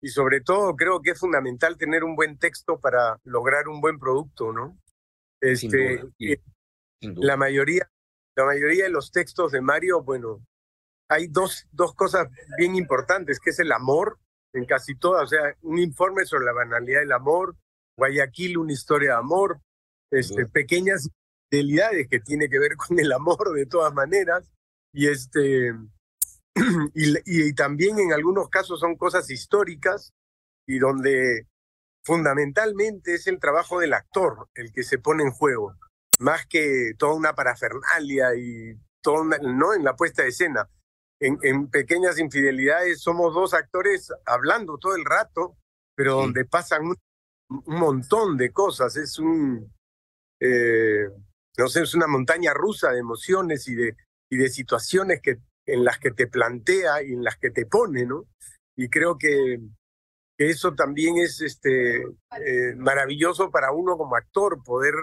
y 0.01 0.09
sobre 0.09 0.41
todo 0.41 0.75
creo 0.75 1.01
que 1.01 1.11
es 1.11 1.19
fundamental 1.19 1.77
tener 1.77 2.03
un 2.03 2.15
buen 2.15 2.37
texto 2.37 2.79
para 2.79 3.19
lograr 3.23 3.67
un 3.67 3.81
buen 3.81 3.99
producto, 3.99 4.53
¿no? 4.53 4.77
Este, 5.41 6.03
eh, 6.19 6.41
La 7.01 7.37
mayoría, 7.37 7.89
la 8.35 8.45
mayoría 8.45 8.85
de 8.85 8.89
los 8.89 9.11
textos 9.11 9.51
de 9.51 9.61
Mario, 9.61 10.03
bueno, 10.03 10.45
hay 11.09 11.27
dos, 11.27 11.67
dos 11.71 11.93
cosas 11.95 12.27
bien 12.57 12.75
importantes, 12.75 13.39
que 13.39 13.49
es 13.49 13.59
el 13.59 13.71
amor 13.71 14.19
en 14.53 14.65
casi 14.65 14.95
todas, 14.95 15.23
o 15.23 15.27
sea, 15.27 15.55
un 15.61 15.79
informe 15.79 16.25
sobre 16.25 16.45
la 16.45 16.53
banalidad 16.53 17.01
del 17.01 17.11
amor, 17.11 17.55
Guayaquil, 17.97 18.57
una 18.57 18.73
historia 18.73 19.11
de 19.11 19.17
amor, 19.17 19.59
este, 20.11 20.45
pequeñas 20.45 21.09
fidelidades 21.49 22.07
que 22.07 22.19
tiene 22.19 22.49
que 22.49 22.59
ver 22.59 22.75
con 22.75 22.99
el 22.99 23.11
amor 23.11 23.53
de 23.53 23.65
todas 23.65 23.93
maneras, 23.93 24.51
y 24.93 25.07
este 25.07 25.73
y, 26.93 27.13
y, 27.25 27.53
también 27.53 27.99
en 27.99 28.13
algunos 28.13 28.49
casos 28.49 28.79
son 28.79 28.95
cosas 28.95 29.29
históricas 29.29 30.13
y 30.67 30.79
donde 30.79 31.47
fundamentalmente 32.03 33.15
es 33.15 33.27
el 33.27 33.39
trabajo 33.39 33.79
del 33.79 33.93
actor 33.93 34.47
el 34.55 34.71
que 34.71 34.83
se 34.83 34.97
pone 34.97 35.23
en 35.23 35.31
juego, 35.31 35.75
más 36.19 36.45
que 36.47 36.93
toda 36.97 37.13
una 37.13 37.33
parafernalia 37.33 38.35
y 38.35 38.77
todo 39.01 39.23
no 39.23 39.73
en 39.73 39.83
la 39.83 39.95
puesta 39.95 40.23
de 40.23 40.29
escena. 40.29 40.69
En, 41.21 41.69
pequeñas 41.69 42.17
infidelidades 42.17 43.01
somos 43.01 43.33
dos 43.33 43.53
actores 43.53 44.09
hablando 44.25 44.77
todo 44.77 44.95
el 44.95 45.03
rato, 45.03 45.57
pero 45.93 46.15
donde 46.15 46.45
pasan 46.45 46.85
un, 46.85 46.95
montón 47.65 48.37
de 48.37 48.51
cosas. 48.53 48.95
Es 48.95 49.19
un, 49.19 49.73
eh, 50.39 51.09
no 51.57 51.67
sé, 51.67 51.83
es 51.83 51.93
una 51.93 52.07
montaña 52.07 52.53
rusa 52.53 52.91
de 52.91 52.99
emociones 52.99 53.67
y 53.67 53.75
de, 53.75 53.97
y 54.29 54.37
de 54.37 54.49
situaciones 54.49 55.21
que, 55.21 55.39
en 55.73 55.83
las 55.83 55.99
que 55.99 56.11
te 56.11 56.27
plantea 56.27 57.03
y 57.03 57.13
en 57.13 57.23
las 57.23 57.37
que 57.37 57.51
te 57.51 57.65
pone, 57.65 58.05
¿no? 58.05 58.25
Y 58.75 58.89
creo 58.89 59.17
que, 59.17 59.59
eso 60.37 60.73
también 60.73 61.17
es 61.17 61.41
este, 61.41 61.97
eh, 62.01 62.73
maravilloso 62.77 63.51
para 63.51 63.73
uno 63.73 63.97
como 63.97 64.15
actor, 64.15 64.63
poder 64.63 64.93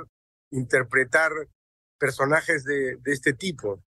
interpretar 0.51 1.31
personajes 1.99 2.65
de, 2.65 2.99
este 3.05 3.35
tipo. 3.35 3.83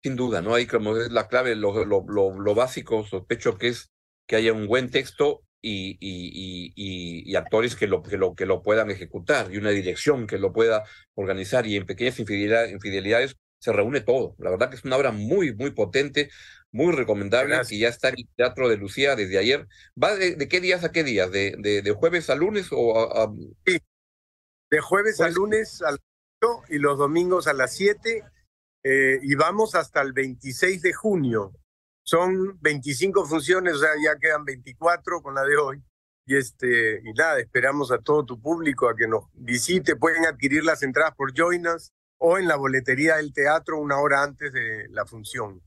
Sin 0.00 0.14
duda, 0.14 0.40
¿no? 0.40 0.54
Hay 0.54 0.68
como 0.68 0.96
es 0.96 1.10
la 1.10 1.26
clave, 1.26 1.56
lo, 1.56 1.84
lo, 1.84 2.54
básico, 2.54 3.04
sospecho 3.04 3.58
que 3.58 3.68
es 3.68 3.90
que 4.28 4.36
haya 4.36 4.52
un 4.52 4.68
buen 4.68 4.88
texto 4.90 5.42
y, 5.60 5.98
y, 5.98 6.72
y, 6.76 7.32
y, 7.32 7.34
actores 7.34 7.74
que 7.74 7.88
lo, 7.88 8.04
que, 8.04 8.16
lo, 8.16 8.36
que 8.36 8.46
lo 8.46 8.62
puedan 8.62 8.92
ejecutar 8.92 9.52
y 9.52 9.56
una 9.56 9.70
dirección 9.70 10.28
que 10.28 10.38
lo 10.38 10.52
pueda 10.52 10.84
organizar 11.16 11.66
y 11.66 11.74
en 11.74 11.86
pequeñas 11.86 12.20
infidelidades 12.20 13.34
se 13.58 13.72
reúne 13.72 14.00
todo. 14.00 14.34
La 14.38 14.50
verdad 14.50 14.70
que 14.70 14.76
es 14.76 14.84
una 14.84 14.96
obra 14.96 15.12
muy, 15.12 15.54
muy 15.54 15.70
potente, 15.70 16.30
muy 16.70 16.94
recomendable 16.94 17.56
y 17.70 17.80
ya 17.80 17.88
está 17.88 18.08
en 18.10 18.16
el 18.18 18.28
Teatro 18.36 18.68
de 18.68 18.76
Lucía 18.76 19.16
desde 19.16 19.38
ayer. 19.38 19.66
¿Va 20.02 20.14
de, 20.16 20.48
qué 20.48 20.60
días 20.60 20.84
a 20.84 20.92
qué 20.92 21.04
días? 21.04 21.30
¿De, 21.30 21.54
de, 21.58 21.82
de 21.82 21.92
jueves 21.92 22.30
a 22.30 22.34
lunes 22.34 22.68
o 22.70 23.34
Sí, 23.66 23.80
de 24.70 24.80
jueves 24.80 25.20
a 25.20 25.24
pues 25.24 25.34
lunes 25.34 25.82
al 25.82 25.98
y 26.68 26.78
los 26.78 26.98
domingos 26.98 27.48
a 27.48 27.52
las 27.52 27.74
7 27.74 28.22
eh, 28.84 29.18
y 29.22 29.34
vamos 29.34 29.74
hasta 29.74 30.00
el 30.02 30.12
26 30.12 30.82
de 30.82 30.92
junio. 30.92 31.52
Son 32.04 32.58
25 32.60 33.26
funciones, 33.26 33.74
o 33.74 33.78
sea, 33.78 33.90
ya 34.02 34.18
quedan 34.18 34.44
24 34.44 35.20
con 35.20 35.34
la 35.34 35.42
de 35.42 35.56
hoy. 35.56 35.82
Y, 36.26 36.36
este, 36.36 37.00
y 37.04 37.12
nada, 37.12 37.40
esperamos 37.40 37.90
a 37.90 37.98
todo 37.98 38.24
tu 38.24 38.40
público 38.40 38.88
a 38.88 38.94
que 38.94 39.08
nos 39.08 39.24
visite. 39.32 39.96
Pueden 39.96 40.26
adquirir 40.26 40.64
las 40.64 40.82
entradas 40.82 41.14
por 41.16 41.32
Joinas 41.34 41.92
o 42.18 42.38
en 42.38 42.48
la 42.48 42.56
boletería 42.56 43.16
del 43.16 43.32
teatro 43.32 43.80
una 43.80 43.98
hora 43.98 44.22
antes 44.22 44.52
de 44.52 44.88
la 44.90 45.06
función 45.06 45.62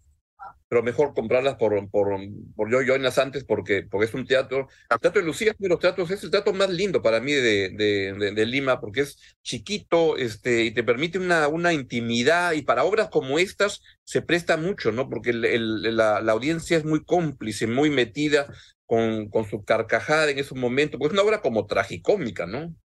pero 0.72 0.84
mejor 0.84 1.14
comprarlas 1.14 1.56
por, 1.56 1.90
por, 1.90 2.18
por 2.56 2.72
yo 2.72 2.82
Joinas 2.82 3.18
antes 3.18 3.44
porque, 3.44 3.84
porque 3.84 4.06
es 4.06 4.14
un 4.14 4.26
teatro. 4.26 4.70
El 4.90 5.00
Teatro 5.02 5.20
de 5.20 5.28
Lucía 5.28 5.54
de 5.60 5.68
los 5.68 5.80
teatros, 5.82 6.10
es 6.12 6.24
el 6.24 6.32
teatro 6.32 6.54
más 6.54 6.70
lindo 6.70 7.02
para 7.02 7.20
mí 7.20 7.34
de, 7.34 7.72
de, 7.72 8.32
de, 8.34 8.46
Lima 8.46 8.80
porque 8.80 9.02
es 9.02 9.18
chiquito 9.44 10.16
este, 10.16 10.64
y 10.64 10.72
te 10.72 10.82
permite 10.82 11.20
una, 11.20 11.50
una 11.50 11.74
intimidad 11.74 12.54
y 12.54 12.62
para 12.62 12.86
obras 12.86 13.10
como 13.10 13.38
estas 13.38 13.82
se 14.06 14.22
presta 14.22 14.56
mucho, 14.56 14.94
¿no? 14.94 15.10
Porque 15.10 15.32
el, 15.32 15.98
la, 15.98 16.22
la, 16.22 16.32
audiencia 16.32 16.78
es 16.78 16.86
muy 16.86 17.04
cómplice, 17.04 17.68
muy 17.68 17.90
metida 17.90 18.48
con, 18.86 19.30
con 19.30 19.44
su 19.50 19.66
carcajada 19.66 20.32
en 20.32 20.40
esos 20.40 20.58
momentos, 20.58 20.98
pues 21.00 21.10
es 21.10 21.14
una 21.20 21.28
obra 21.28 21.42
como 21.42 21.68
tragicómica, 21.68 22.46
¿no? 22.46 22.74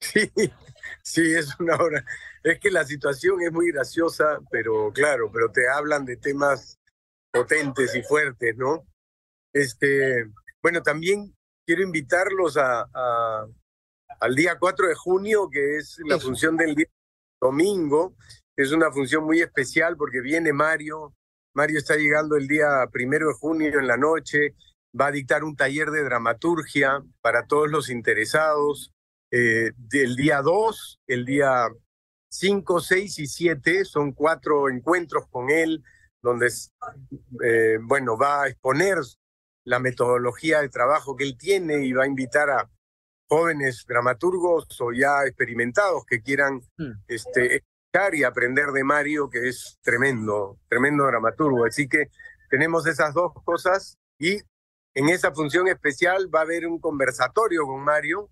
Sí, 0.00 0.30
sí, 1.02 1.22
es 1.34 1.58
una 1.58 1.76
obra 1.76 2.04
es 2.50 2.60
que 2.60 2.70
la 2.70 2.84
situación 2.84 3.40
es 3.42 3.52
muy 3.52 3.72
graciosa, 3.72 4.38
pero 4.50 4.92
claro, 4.92 5.30
pero 5.32 5.50
te 5.50 5.68
hablan 5.68 6.04
de 6.04 6.16
temas 6.16 6.78
potentes 7.32 7.94
y 7.94 8.02
fuertes, 8.02 8.56
¿no? 8.56 8.86
Este, 9.52 10.30
bueno, 10.62 10.82
también 10.82 11.34
quiero 11.66 11.82
invitarlos 11.82 12.56
a, 12.56 12.88
al 14.20 14.34
día 14.34 14.58
4 14.58 14.88
de 14.88 14.94
junio, 14.94 15.48
que 15.50 15.76
es 15.76 15.98
la 16.06 16.18
función 16.18 16.56
del 16.56 16.74
día 16.74 16.88
domingo. 17.40 18.16
Es 18.56 18.72
una 18.72 18.90
función 18.90 19.24
muy 19.24 19.40
especial 19.40 19.96
porque 19.96 20.20
viene 20.20 20.52
Mario. 20.52 21.14
Mario 21.54 21.78
está 21.78 21.96
llegando 21.96 22.36
el 22.36 22.48
día 22.48 22.86
primero 22.90 23.28
de 23.28 23.34
junio 23.34 23.78
en 23.78 23.86
la 23.86 23.96
noche. 23.96 24.54
Va 24.98 25.06
a 25.06 25.12
dictar 25.12 25.44
un 25.44 25.56
taller 25.56 25.90
de 25.90 26.02
dramaturgia 26.02 27.02
para 27.20 27.46
todos 27.46 27.70
los 27.70 27.90
interesados. 27.90 28.92
Eh, 29.30 29.72
del 29.76 30.16
día 30.16 30.40
2, 30.40 31.00
el 31.06 31.26
día 31.26 31.68
5, 32.30 32.80
6 32.80 33.18
y 33.18 33.26
7 33.26 33.84
son 33.84 34.12
cuatro 34.12 34.68
encuentros 34.68 35.26
con 35.28 35.50
él, 35.50 35.82
donde, 36.22 36.48
eh, 37.44 37.78
bueno, 37.82 38.16
va 38.16 38.42
a 38.42 38.48
exponer 38.48 38.98
la 39.64 39.78
metodología 39.78 40.60
de 40.60 40.68
trabajo 40.68 41.16
que 41.16 41.24
él 41.24 41.36
tiene 41.36 41.84
y 41.84 41.92
va 41.92 42.04
a 42.04 42.08
invitar 42.08 42.50
a 42.50 42.70
jóvenes 43.28 43.84
dramaturgos 43.86 44.66
o 44.80 44.92
ya 44.92 45.24
experimentados 45.26 46.04
que 46.06 46.22
quieran 46.22 46.62
mm. 46.78 46.92
este, 47.06 47.56
escuchar 47.56 48.14
y 48.14 48.24
aprender 48.24 48.68
de 48.72 48.84
Mario, 48.84 49.28
que 49.28 49.48
es 49.48 49.78
tremendo, 49.82 50.58
tremendo 50.68 51.04
dramaturgo. 51.04 51.66
Así 51.66 51.88
que 51.88 52.10
tenemos 52.48 52.86
esas 52.86 53.12
dos 53.14 53.32
cosas 53.44 53.98
y 54.18 54.38
en 54.94 55.08
esa 55.10 55.32
función 55.32 55.68
especial 55.68 56.34
va 56.34 56.40
a 56.40 56.42
haber 56.42 56.66
un 56.66 56.80
conversatorio 56.80 57.64
con 57.66 57.84
Mario 57.84 58.30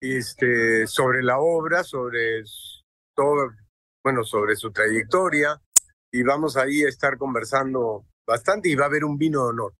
este, 0.00 0.86
sobre 0.86 1.22
la 1.22 1.38
obra, 1.40 1.82
sobre 1.82 2.40
todo, 3.18 3.50
bueno, 4.04 4.22
sobre 4.22 4.54
su 4.54 4.70
trayectoria 4.70 5.60
y 6.12 6.22
vamos 6.22 6.56
ahí 6.56 6.84
a 6.84 6.88
estar 6.88 7.18
conversando 7.18 8.06
bastante 8.24 8.68
y 8.68 8.76
va 8.76 8.84
a 8.84 8.86
haber 8.86 9.04
un 9.04 9.18
vino 9.18 9.42
de 9.42 9.48
honor. 9.48 9.74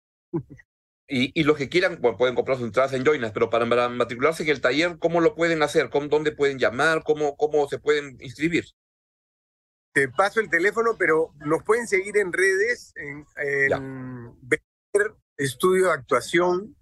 Y, 1.10 1.40
y 1.40 1.44
los 1.44 1.56
que 1.56 1.70
quieran 1.70 2.00
pueden 2.00 2.34
comprar 2.34 2.58
sus 2.58 2.66
entradas 2.66 2.92
en 2.92 3.02
Joinas, 3.02 3.30
pero 3.32 3.48
para, 3.48 3.64
matricularse 3.88 4.42
en 4.42 4.50
el 4.50 4.60
taller, 4.60 4.98
¿cómo 4.98 5.22
lo 5.22 5.34
pueden 5.34 5.62
hacer? 5.62 5.88
¿Cómo, 5.88 6.08
¿Dónde 6.08 6.32
pueden 6.32 6.58
llamar? 6.58 7.02
¿Cómo, 7.02 7.34
¿Cómo 7.36 7.66
se 7.66 7.78
pueden 7.78 8.18
inscribir? 8.20 8.66
Te 9.94 10.08
paso 10.08 10.40
el 10.40 10.50
teléfono, 10.50 10.96
pero 10.98 11.32
nos 11.46 11.62
pueden 11.62 11.86
seguir 11.86 12.18
en 12.18 12.30
redes, 12.30 12.92
en, 12.96 13.24
en 13.38 14.36
Estudio 15.38 15.86
de 15.86 15.92
Actuación. 15.92 16.76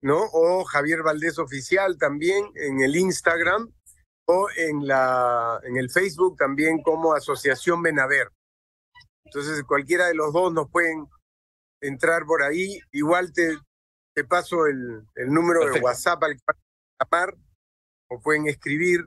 ¿no? 0.00 0.24
O 0.32 0.64
Javier 0.64 1.02
Valdés 1.02 1.38
Oficial 1.38 1.98
también 1.98 2.50
en 2.56 2.80
el 2.80 2.96
Instagram 2.96 3.72
en, 4.56 4.86
la, 4.86 5.60
en 5.62 5.76
el 5.76 5.90
Facebook 5.90 6.36
también 6.36 6.82
como 6.82 7.14
Asociación 7.14 7.82
Benaver. 7.82 8.30
Entonces, 9.24 9.62
cualquiera 9.64 10.06
de 10.06 10.14
los 10.14 10.32
dos 10.32 10.52
nos 10.52 10.70
pueden 10.70 11.06
entrar 11.80 12.24
por 12.24 12.42
ahí. 12.42 12.78
Igual 12.92 13.32
te, 13.32 13.56
te 14.14 14.24
paso 14.24 14.66
el, 14.66 15.06
el 15.14 15.32
número 15.32 15.70
de 15.70 15.80
WhatsApp 15.80 16.22
al 16.24 16.36
que 16.36 16.42
llamar 17.00 17.34
o 18.08 18.20
pueden 18.20 18.46
escribir 18.46 19.06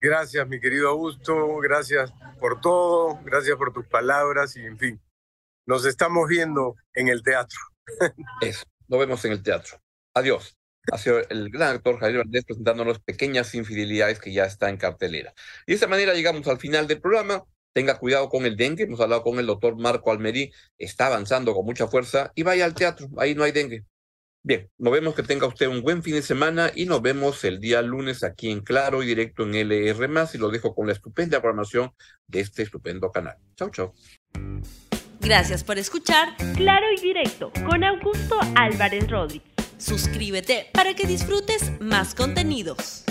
Gracias, 0.00 0.46
mi 0.46 0.60
querido 0.60 0.90
Augusto, 0.90 1.56
gracias 1.56 2.12
por 2.38 2.60
todo, 2.60 3.18
gracias 3.24 3.56
por 3.56 3.72
tus 3.72 3.86
palabras 3.86 4.56
y 4.56 4.60
en 4.60 4.78
fin, 4.78 5.00
nos 5.66 5.84
estamos 5.84 6.28
viendo 6.28 6.76
en 6.94 7.08
el 7.08 7.22
teatro. 7.22 7.58
Eso, 8.40 8.64
nos 8.86 9.00
vemos 9.00 9.24
en 9.24 9.32
el 9.32 9.42
teatro. 9.42 9.80
Adiós. 10.14 10.54
Ha 10.90 10.96
sido 10.96 11.20
el 11.28 11.50
gran 11.50 11.76
actor 11.76 11.98
Javier 11.98 12.24
Valdés 12.24 12.44
presentándonos 12.44 13.00
pequeñas 13.00 13.54
infidelidades 13.54 14.20
que 14.20 14.32
ya 14.32 14.44
está 14.44 14.70
en 14.70 14.78
cartelera. 14.78 15.34
Y 15.66 15.72
de 15.72 15.74
esta 15.74 15.86
manera 15.86 16.14
llegamos 16.14 16.46
al 16.48 16.58
final 16.58 16.86
del 16.86 17.00
programa. 17.00 17.44
Tenga 17.74 17.98
cuidado 17.98 18.30
con 18.30 18.46
el 18.46 18.56
dengue. 18.56 18.84
Hemos 18.84 19.00
hablado 19.00 19.22
con 19.22 19.38
el 19.38 19.46
doctor 19.46 19.76
Marco 19.76 20.10
Almerí. 20.10 20.50
Está 20.78 21.08
avanzando 21.08 21.54
con 21.54 21.66
mucha 21.66 21.88
fuerza 21.88 22.32
y 22.34 22.42
vaya 22.42 22.64
al 22.64 22.74
teatro. 22.74 23.08
Ahí 23.18 23.34
no 23.34 23.44
hay 23.44 23.52
dengue. 23.52 23.84
Bien, 24.48 24.66
nos 24.78 24.94
vemos 24.94 25.14
que 25.14 25.22
tenga 25.22 25.46
usted 25.46 25.66
un 25.66 25.82
buen 25.82 26.02
fin 26.02 26.14
de 26.14 26.22
semana 26.22 26.72
y 26.74 26.86
nos 26.86 27.02
vemos 27.02 27.44
el 27.44 27.60
día 27.60 27.82
lunes 27.82 28.24
aquí 28.24 28.50
en 28.50 28.60
Claro 28.60 29.02
y 29.02 29.06
directo 29.06 29.42
en 29.42 29.54
LR 29.54 30.08
y 30.32 30.38
lo 30.38 30.48
dejo 30.48 30.74
con 30.74 30.86
la 30.86 30.94
estupenda 30.94 31.42
programación 31.42 31.92
de 32.26 32.40
este 32.40 32.62
estupendo 32.62 33.12
canal. 33.12 33.36
Chau, 33.56 33.68
chau. 33.68 33.92
Gracias 35.20 35.62
por 35.62 35.76
escuchar 35.76 36.28
Claro 36.56 36.86
y 36.96 36.98
Directo 36.98 37.52
con 37.66 37.84
Augusto 37.84 38.40
Álvarez 38.54 39.10
Rodríguez. 39.10 39.52
Suscríbete 39.76 40.70
para 40.72 40.94
que 40.94 41.06
disfrutes 41.06 41.78
más 41.78 42.14
contenidos. 42.14 43.04